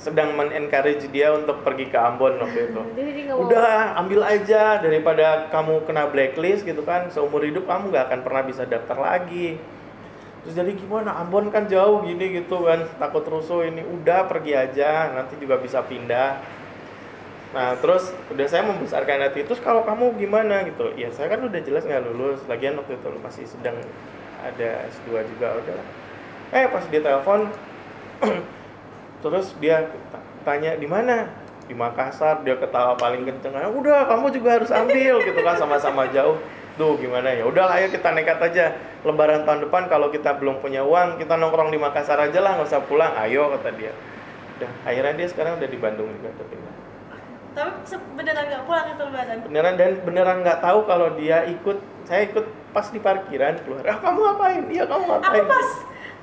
Sedang 0.00 0.32
men-encourage 0.32 1.12
dia 1.12 1.28
untuk 1.36 1.60
pergi 1.60 1.92
ke 1.92 1.98
Ambon 2.00 2.40
waktu 2.40 2.72
itu. 2.72 2.80
Jadi 2.96 3.20
mau 3.28 3.44
udah 3.44 4.00
ambil 4.00 4.24
aja 4.24 4.80
daripada 4.80 5.52
kamu 5.52 5.84
kena 5.84 6.08
blacklist 6.08 6.64
gitu 6.64 6.80
kan. 6.88 7.12
Seumur 7.12 7.44
hidup 7.44 7.68
kamu 7.68 7.92
nggak 7.92 8.08
akan 8.08 8.20
pernah 8.24 8.42
bisa 8.48 8.64
daftar 8.64 8.96
lagi. 8.96 9.60
Terus 10.40 10.56
jadi 10.56 10.72
gimana? 10.72 11.20
Ambon 11.20 11.52
kan 11.52 11.68
jauh 11.68 12.00
gini 12.00 12.40
gitu 12.40 12.64
kan. 12.64 12.88
Takut 12.96 13.28
rusuh 13.28 13.68
ini. 13.68 13.84
Udah 13.84 14.24
pergi 14.24 14.56
aja. 14.56 15.12
Nanti 15.12 15.36
juga 15.36 15.60
bisa 15.60 15.84
pindah. 15.84 16.40
Nah 17.52 17.76
terus 17.76 18.08
udah 18.32 18.46
saya 18.48 18.64
membesarkan 18.64 19.20
hati. 19.20 19.44
Terus 19.44 19.60
kalau 19.60 19.84
kamu 19.84 20.16
gimana 20.16 20.64
gitu? 20.64 20.96
Ya 20.96 21.12
saya 21.12 21.28
kan 21.28 21.44
udah 21.44 21.60
jelas 21.60 21.84
nggak 21.84 22.08
lulus. 22.08 22.40
Lagian 22.48 22.80
waktu 22.80 22.96
itu 22.96 23.08
masih 23.20 23.44
sedang 23.44 23.76
ada 24.40 24.88
S2 24.88 25.28
juga. 25.36 25.60
Udah. 25.60 25.76
Eh 26.56 26.72
pas 26.72 26.88
dia 26.88 27.04
telepon 27.04 27.52
terus 29.20 29.52
dia 29.60 29.88
tanya 30.42 30.76
di 30.76 30.88
mana? 30.88 31.28
Di 31.70 31.74
Makassar. 31.76 32.42
Dia 32.42 32.58
ketawa 32.58 32.98
paling 32.98 33.22
kenceng 33.22 33.54
"Ah, 33.54 33.70
udah 33.70 34.10
kamu 34.10 34.34
juga 34.34 34.58
harus 34.58 34.70
ambil 34.74 35.22
gitu 35.22 35.40
kan 35.40 35.54
sama-sama 35.54 36.10
jauh. 36.10 36.40
Tuh 36.74 36.96
gimana 36.96 37.30
ya? 37.30 37.44
Udah 37.46 37.70
ayo 37.78 37.92
kita 37.92 38.10
nekat 38.10 38.40
aja. 38.40 38.74
Lebaran 39.06 39.44
tahun 39.44 39.68
depan 39.68 39.86
kalau 39.86 40.08
kita 40.10 40.36
belum 40.40 40.58
punya 40.64 40.82
uang 40.82 41.20
kita 41.20 41.36
nongkrong 41.38 41.70
di 41.70 41.78
Makassar 41.78 42.18
aja 42.18 42.40
lah 42.42 42.58
nggak 42.58 42.68
usah 42.68 42.82
pulang. 42.88 43.14
Ayo 43.14 43.52
kata 43.54 43.70
dia. 43.76 43.92
Udah 44.58 44.70
akhirnya 44.84 45.14
dia 45.14 45.28
sekarang 45.30 45.56
udah 45.62 45.68
di 45.70 45.78
Bandung 45.78 46.10
juga 46.10 46.34
tapi 46.36 46.60
tapi 47.50 47.82
beneran 48.14 48.44
nggak 48.46 48.62
pulang 48.62 48.86
itu 48.94 49.02
lebaran? 49.10 49.36
Beneran 49.50 49.74
dan 49.74 49.90
beneran 50.06 50.36
nggak 50.46 50.58
tahu 50.62 50.86
kalau 50.86 51.18
dia 51.18 51.42
ikut 51.50 51.78
saya 52.06 52.30
ikut 52.30 52.46
pas 52.70 52.86
di 52.90 53.02
parkiran 53.02 53.58
keluar. 53.66 53.82
Ah 53.90 53.98
kamu 53.98 54.18
ngapain? 54.22 54.62
Iya 54.70 54.84
kamu 54.86 55.02
aku 55.06 55.12
ngapain 55.18 55.46
pas 55.50 55.68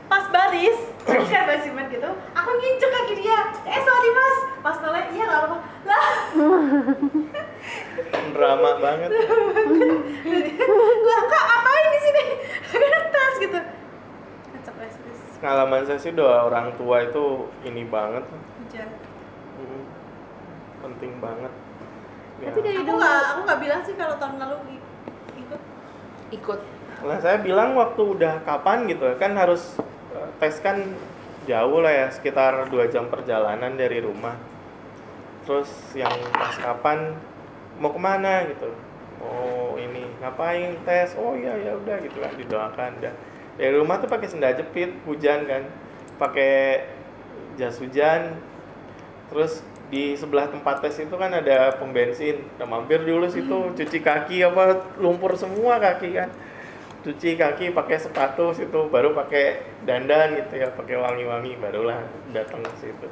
pas 0.08 0.24
baris 0.32 0.80
terus 1.04 1.28
kayak 1.28 1.48
basiman 1.48 1.88
gitu 1.92 2.10
aku 2.36 2.50
nginjek 2.56 2.92
kaki 2.92 3.14
dia. 3.20 3.40
Eh 3.68 3.80
sorry 3.84 4.10
mas. 4.16 4.38
Pas 4.64 4.76
noleh 4.84 5.04
iya 5.16 5.24
nggak 5.28 5.42
apa 5.44 5.58
lah. 5.88 6.06
Drama 8.36 8.72
banget. 8.80 9.10
Lah 11.08 11.22
kak 11.28 11.46
apain 11.48 11.86
di 11.92 12.00
sini? 12.04 12.24
Kan 12.72 13.04
tes 13.12 13.36
gitu. 13.40 13.60
Kacau 14.56 14.74
pengalaman 15.38 15.82
saya 15.86 16.00
sih 16.02 16.12
doa 16.16 16.50
orang 16.50 16.74
tua 16.76 17.06
itu 17.08 17.48
ini 17.64 17.84
banget. 17.88 18.24
Hujan 18.32 18.90
Mm, 19.58 19.84
penting 20.86 21.18
banget. 21.18 21.50
Ya. 22.38 22.54
Tapi 22.54 22.62
dari 22.62 22.78
aku 22.78 22.94
dulu 22.94 23.02
nggak 23.02 23.22
aku 23.26 23.40
nggak 23.42 23.60
bilang 23.66 23.82
sih 23.82 23.94
kalau 23.98 24.16
tahun 24.22 24.38
lalu 24.38 24.78
ikut. 25.34 25.62
Ikut. 26.30 26.60
Nah, 26.98 27.18
saya 27.22 27.42
bilang 27.42 27.74
waktu 27.74 28.02
udah 28.02 28.46
kapan 28.46 28.86
gitu 28.86 29.18
kan 29.18 29.34
harus 29.34 29.82
tes 30.40 30.56
kan 30.64 30.78
jauh 31.48 31.80
lah 31.80 31.94
ya 31.94 32.08
sekitar 32.12 32.68
dua 32.68 32.92
jam 32.92 33.08
perjalanan 33.08 33.76
dari 33.80 34.04
rumah. 34.04 34.36
Terus 35.48 35.72
yang 35.96 36.12
pas 36.36 36.56
kapan 36.60 37.16
mau 37.80 37.92
ke 37.96 38.00
mana? 38.02 38.44
gitu. 38.52 38.70
Oh 39.24 39.80
ini 39.80 40.04
ngapain 40.20 40.76
tes? 40.84 41.16
Oh 41.16 41.34
iya 41.34 41.56
ya 41.56 41.74
udah 41.80 41.98
gitu 42.04 42.20
kan 42.20 42.34
didoakan. 42.36 42.92
Dah 43.00 43.16
dari 43.58 43.74
rumah 43.74 43.98
tuh 43.98 44.12
pakai 44.12 44.28
sendal 44.28 44.54
jepit 44.60 44.92
hujan 45.08 45.48
kan. 45.48 45.64
Pakai 46.20 46.86
jas 47.56 47.80
hujan. 47.80 48.38
Terus 49.32 49.64
di 49.88 50.20
sebelah 50.20 50.52
tempat 50.52 50.84
tes 50.84 51.00
itu 51.00 51.16
kan 51.16 51.32
ada 51.32 51.80
pom 51.80 51.96
bensin. 51.96 52.44
Mampir 52.60 53.08
dulu 53.08 53.32
situ 53.32 53.72
cuci 53.72 54.00
kaki 54.04 54.44
apa 54.44 54.84
lumpur 55.00 55.40
semua 55.40 55.80
kaki 55.80 56.12
kan 56.12 56.30
cuci 57.08 57.30
kaki 57.34 57.72
pakai 57.72 57.96
sepatu 57.98 58.52
situ 58.52 58.80
baru 58.86 59.16
pakai 59.16 59.56
dandan 59.82 60.36
gitu 60.36 60.54
ya 60.58 60.68
pakai 60.70 60.96
wangi-wangi 60.98 61.56
barulah 61.56 62.04
datang 62.30 62.60
ke 62.62 62.74
situ 62.78 63.08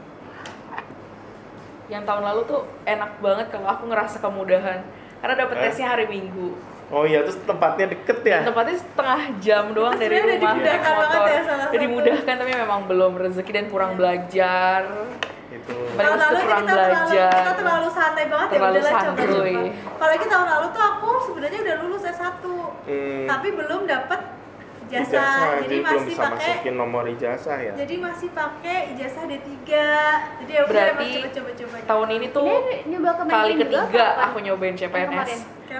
yang 1.87 2.03
tahun 2.03 2.23
lalu 2.25 2.41
tuh 2.43 2.61
enak 2.83 3.15
banget 3.19 3.47
kalau 3.47 3.67
aku 3.69 3.83
ngerasa 3.85 4.17
kemudahan 4.19 4.83
karena 5.15 5.35
dapet 5.37 5.55
Eh? 5.55 5.63
tesnya 5.65 5.87
hari 5.87 6.05
Minggu 6.05 6.57
oh 6.85 7.01
iya 7.01 7.23
terus 7.23 7.39
tempatnya 7.39 7.87
deket 7.87 8.19
ya 8.21 8.39
tempatnya 8.43 8.75
setengah 8.75 9.21
jam 9.39 9.63
doang 9.71 9.95
Itu 9.95 10.01
dari 10.03 10.15
rumah 10.19 10.53
naik 10.53 10.65
banget 10.75 10.81
motor 10.91 11.23
ya 11.23 11.39
salah 11.39 11.39
udah 11.39 11.65
satu. 11.65 11.79
dimudahkan 11.79 12.35
tapi 12.35 12.51
memang 12.53 12.81
belum 12.85 13.11
rezeki 13.17 13.51
dan 13.53 13.65
kurang 13.69 13.91
Iya. 13.91 13.97
belajar 13.97 14.79
itu 15.55 15.75
Paling 15.89 16.11
tahun 16.11 16.19
lalu 16.19 16.35
kita 16.35 16.45
terlalu 16.45 16.67
belajar. 16.67 17.31
kita 17.33 17.53
terlalu 17.55 17.87
santai 17.89 18.25
banget 18.25 18.47
Terlalu 18.49 18.63
ya 18.67 18.71
udahlah 18.75 18.93
santuy. 18.93 19.15
coba-coba 19.25 19.61
kalau 19.95 20.11
lagi 20.11 20.25
tahun 20.27 20.47
lalu 20.49 20.65
tuh 20.69 20.83
aku 20.85 21.09
sebenarnya 21.23 21.59
udah 21.61 21.75
lulus 21.81 22.03
S1 22.05 22.43
Hmm, 22.85 23.25
tapi 23.25 23.47
belum 23.51 23.81
dapet 23.85 24.19
ijazah, 24.85 25.09
ijazah, 25.09 25.49
jadi 25.59 25.75
belum 25.75 25.89
masih 25.89 26.05
bisa 26.07 26.21
pakai 26.21 26.37
masukin 26.37 26.75
nomor 26.75 27.03
ijazah 27.07 27.57
ya? 27.59 27.73
Jadi 27.73 27.95
masih 27.97 28.29
pakai 28.31 28.77
ijazah 28.93 29.23
D3 29.25 29.49
jadi 30.37 30.51
ya 30.51 30.61
udah 30.61 30.69
Berarti 30.69 31.09
coba-coba 31.31 31.75
tahun 31.81 32.07
ini 32.11 32.27
tuh 32.29 32.45
Ini 32.45 32.75
nyoba 32.87 33.09
ke 33.11 33.23
kali 33.25 33.53
ketiga 33.57 34.05
aku 34.21 34.37
nyobain. 34.39 34.75
CPNS 34.75 35.31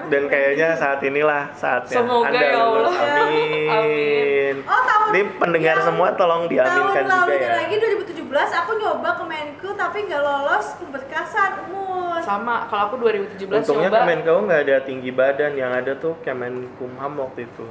dan 0.06 0.24
kayaknya 0.30 0.68
saat 0.76 1.00
inilah 1.02 1.44
saatnya. 1.56 1.98
Semoga 2.02 2.28
anda 2.30 2.40
ya 2.42 2.54
lulus. 2.60 2.94
Allah. 2.94 3.26
amin. 3.26 3.70
Amin. 3.72 4.56
oh 4.66 4.82
tahun 4.86 5.08
ini 5.16 5.22
pendengar 5.40 5.76
yang 5.76 5.86
semua 5.88 6.08
tolong 6.14 6.44
diaminkan 6.52 7.04
tahun 7.08 7.28
juga 7.28 7.48
ya. 7.48 7.54
lagi 7.64 7.76
2017 7.80 8.60
aku 8.62 8.72
nyoba 8.82 9.10
ke 9.16 9.24
Menku 9.26 9.70
tapi 9.74 9.98
nggak 10.06 10.22
lolos 10.22 10.66
pemberkasan 10.82 11.52
umur. 11.70 12.20
Sama 12.22 12.68
kalau 12.68 12.84
aku 12.92 12.96
2017 13.02 13.50
untungnya 13.50 13.90
nyoba. 13.90 14.00
Kemenkeu 14.04 14.40
nggak 14.46 14.62
ada 14.68 14.78
tinggi 14.84 15.10
badan 15.14 15.52
yang 15.56 15.72
ada 15.72 15.92
tuh 15.96 16.14
Kemenkumham 16.22 17.12
waktu 17.22 17.48
itu. 17.48 17.66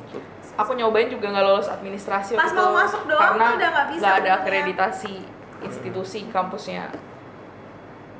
Aku 0.54 0.72
nyobain 0.78 1.10
juga 1.10 1.34
nggak 1.34 1.44
lolos 1.44 1.66
administrasi 1.66 2.38
Pas 2.38 2.50
waktu 2.50 2.58
mau 2.58 2.70
itu. 2.70 2.78
masuk 2.78 3.02
doang 3.10 3.22
karena 3.34 3.44
tuh 3.44 3.56
udah 3.58 3.70
nggak 3.74 3.88
bisa 3.90 4.02
nggak 4.02 4.16
ada 4.22 4.30
akreditasi 4.42 5.14
institusi 5.64 6.18
kampusnya. 6.30 6.84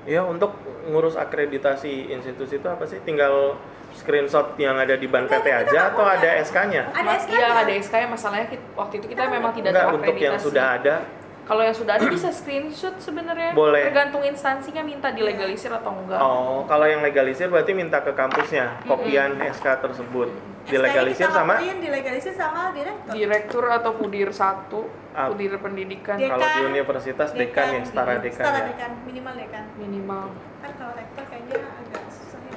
Ya 0.04 0.20
untuk 0.20 0.52
ngurus 0.84 1.16
akreditasi 1.16 2.12
institusi 2.12 2.60
itu 2.60 2.68
apa 2.68 2.84
sih? 2.84 3.00
Tinggal 3.00 3.56
screenshot 3.94 4.54
yang 4.56 4.74
ada 4.74 4.94
di 4.94 5.06
ban 5.06 5.24
PT 5.24 5.46
aja 5.46 5.88
atau 5.88 6.04
ada 6.04 6.30
SK-nya? 6.40 6.90
Ada 6.90 7.10
SK-nya. 7.16 7.38
Iya, 7.40 7.48
ada 7.56 7.72
SK-nya 7.72 8.08
masalahnya 8.08 8.46
waktu 8.72 8.94
itu 8.96 9.06
kita 9.08 9.22
memang 9.28 9.52
tidak 9.52 9.70
Enggak, 9.70 9.86
untuk 9.88 10.00
terakreditasi. 10.04 10.26
yang 10.26 10.38
sudah 10.38 10.66
ada 10.74 10.96
Kalau 11.44 11.60
yang 11.60 11.76
sudah 11.76 11.94
ada 11.94 12.08
bisa 12.08 12.32
screenshot 12.32 12.96
sebenarnya. 12.98 13.52
Boleh. 13.52 13.84
Tergantung 13.84 14.24
instansinya 14.24 14.80
minta 14.80 15.12
dilegalisir 15.12 15.68
atau 15.68 15.92
enggak. 15.94 16.16
Oh, 16.16 16.64
kalau 16.64 16.84
yang 16.84 17.00
legalisir 17.00 17.46
berarti 17.46 17.70
minta 17.70 18.00
ke 18.00 18.10
kampusnya 18.10 18.80
kopian 18.82 19.36
SK 19.44 19.76
tersebut. 19.78 20.32
Dilegalisir 20.64 21.28
kita 21.28 21.36
sama 21.36 21.60
dilegalisir 21.60 22.32
sama 22.32 22.72
direktur. 22.72 23.12
Direktur 23.12 23.64
atau 23.68 23.92
pudir 23.92 24.32
satu, 24.32 24.88
Ah. 25.12 25.28
pudir 25.28 25.52
pendidikan 25.60 26.16
Dekan. 26.16 26.32
kalau 26.32 26.48
di 26.48 26.60
universitas 26.66 27.28
dekan 27.30 27.66
ya, 27.70 27.80
setara 27.84 28.18
dekan 28.18 28.40
Setara 28.40 28.58
ya. 28.58 28.64
dekan, 28.66 28.90
minimal 29.04 29.34
dekan. 29.36 29.64
minimal. 29.76 30.24
Kan 30.58 30.70
kalau 30.74 30.92
rektor 30.96 31.24
kayaknya 31.28 31.60
agak 31.60 32.02
susah 32.08 32.40
ya. 32.40 32.56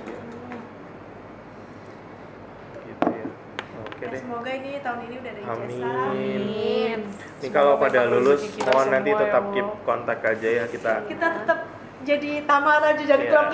Gitu 2.82 3.04
ya. 3.06 3.26
Oke 4.08 4.10
Ya, 4.10 4.14
deh. 4.14 4.22
semoga 4.24 4.50
ini 4.50 4.72
tahun 4.80 5.00
ini 5.04 5.16
udah 5.18 5.28
ada 5.30 5.42
Amin. 5.44 5.68
ijazah. 5.68 6.08
Amin. 6.08 7.00
Ini 7.38 7.48
kalau 7.52 7.74
pada 7.76 8.00
lulus, 8.06 8.42
mohon 8.58 8.88
nanti 8.88 9.10
ya 9.10 9.20
tetap 9.20 9.44
Allah. 9.44 9.54
keep 9.54 9.68
kontak 9.84 10.20
aja 10.24 10.50
ya 10.54 10.66
kita. 10.66 10.94
Kita 11.06 11.28
tetap 11.36 11.60
jadi 12.00 12.32
tamara 12.42 12.88
aja 12.88 13.04
jadi 13.06 13.20
Iya. 13.20 13.30
drop. 13.30 13.48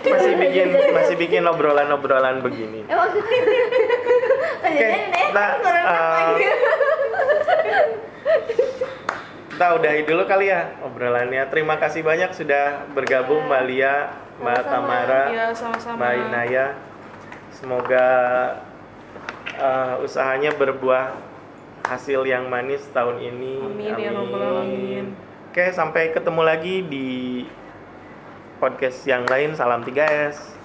Kita 0.00 0.08
masih 0.08 0.34
bikin 0.38 0.66
masih 0.90 1.16
bikin 1.16 1.42
obrolan-obrolan 1.44 2.40
begini. 2.40 2.80
Emang 2.86 3.12
Oke, 4.58 4.88
kita 5.12 5.44
eh, 5.60 6.28
kita 9.48 9.66
udahi 9.72 10.00
dulu 10.02 10.22
kali 10.24 10.48
ya 10.48 10.80
obrolannya. 10.80 11.44
Terima 11.46 11.76
kasih 11.76 12.00
banyak 12.00 12.32
sudah 12.32 12.88
bergabung 12.90 13.44
Mbak 13.46 13.62
Lia, 13.64 13.94
Mbak 14.38 14.64
Sama-sama. 14.64 14.96
Tamara, 14.96 15.22
Iya, 15.28 15.46
sama-sama. 15.52 15.96
Mbak 15.98 16.12
Inaya. 16.22 16.66
Semoga 17.50 18.06
eh, 19.56 19.94
usahanya 20.04 20.52
berbuah 20.56 21.16
hasil 21.86 22.26
yang 22.26 22.50
manis 22.50 22.82
tahun 22.90 23.22
ini. 23.22 23.54
Amin, 23.62 23.94
ya 24.00 24.10
Rabbal 24.10 24.42
Alamin. 24.42 25.06
Oke, 25.52 25.72
sampai 25.72 26.12
ketemu 26.12 26.42
lagi 26.42 26.84
di 26.84 27.08
podcast 28.58 29.04
yang 29.06 29.24
lain. 29.28 29.54
Salam 29.54 29.86
3S. 29.86 30.55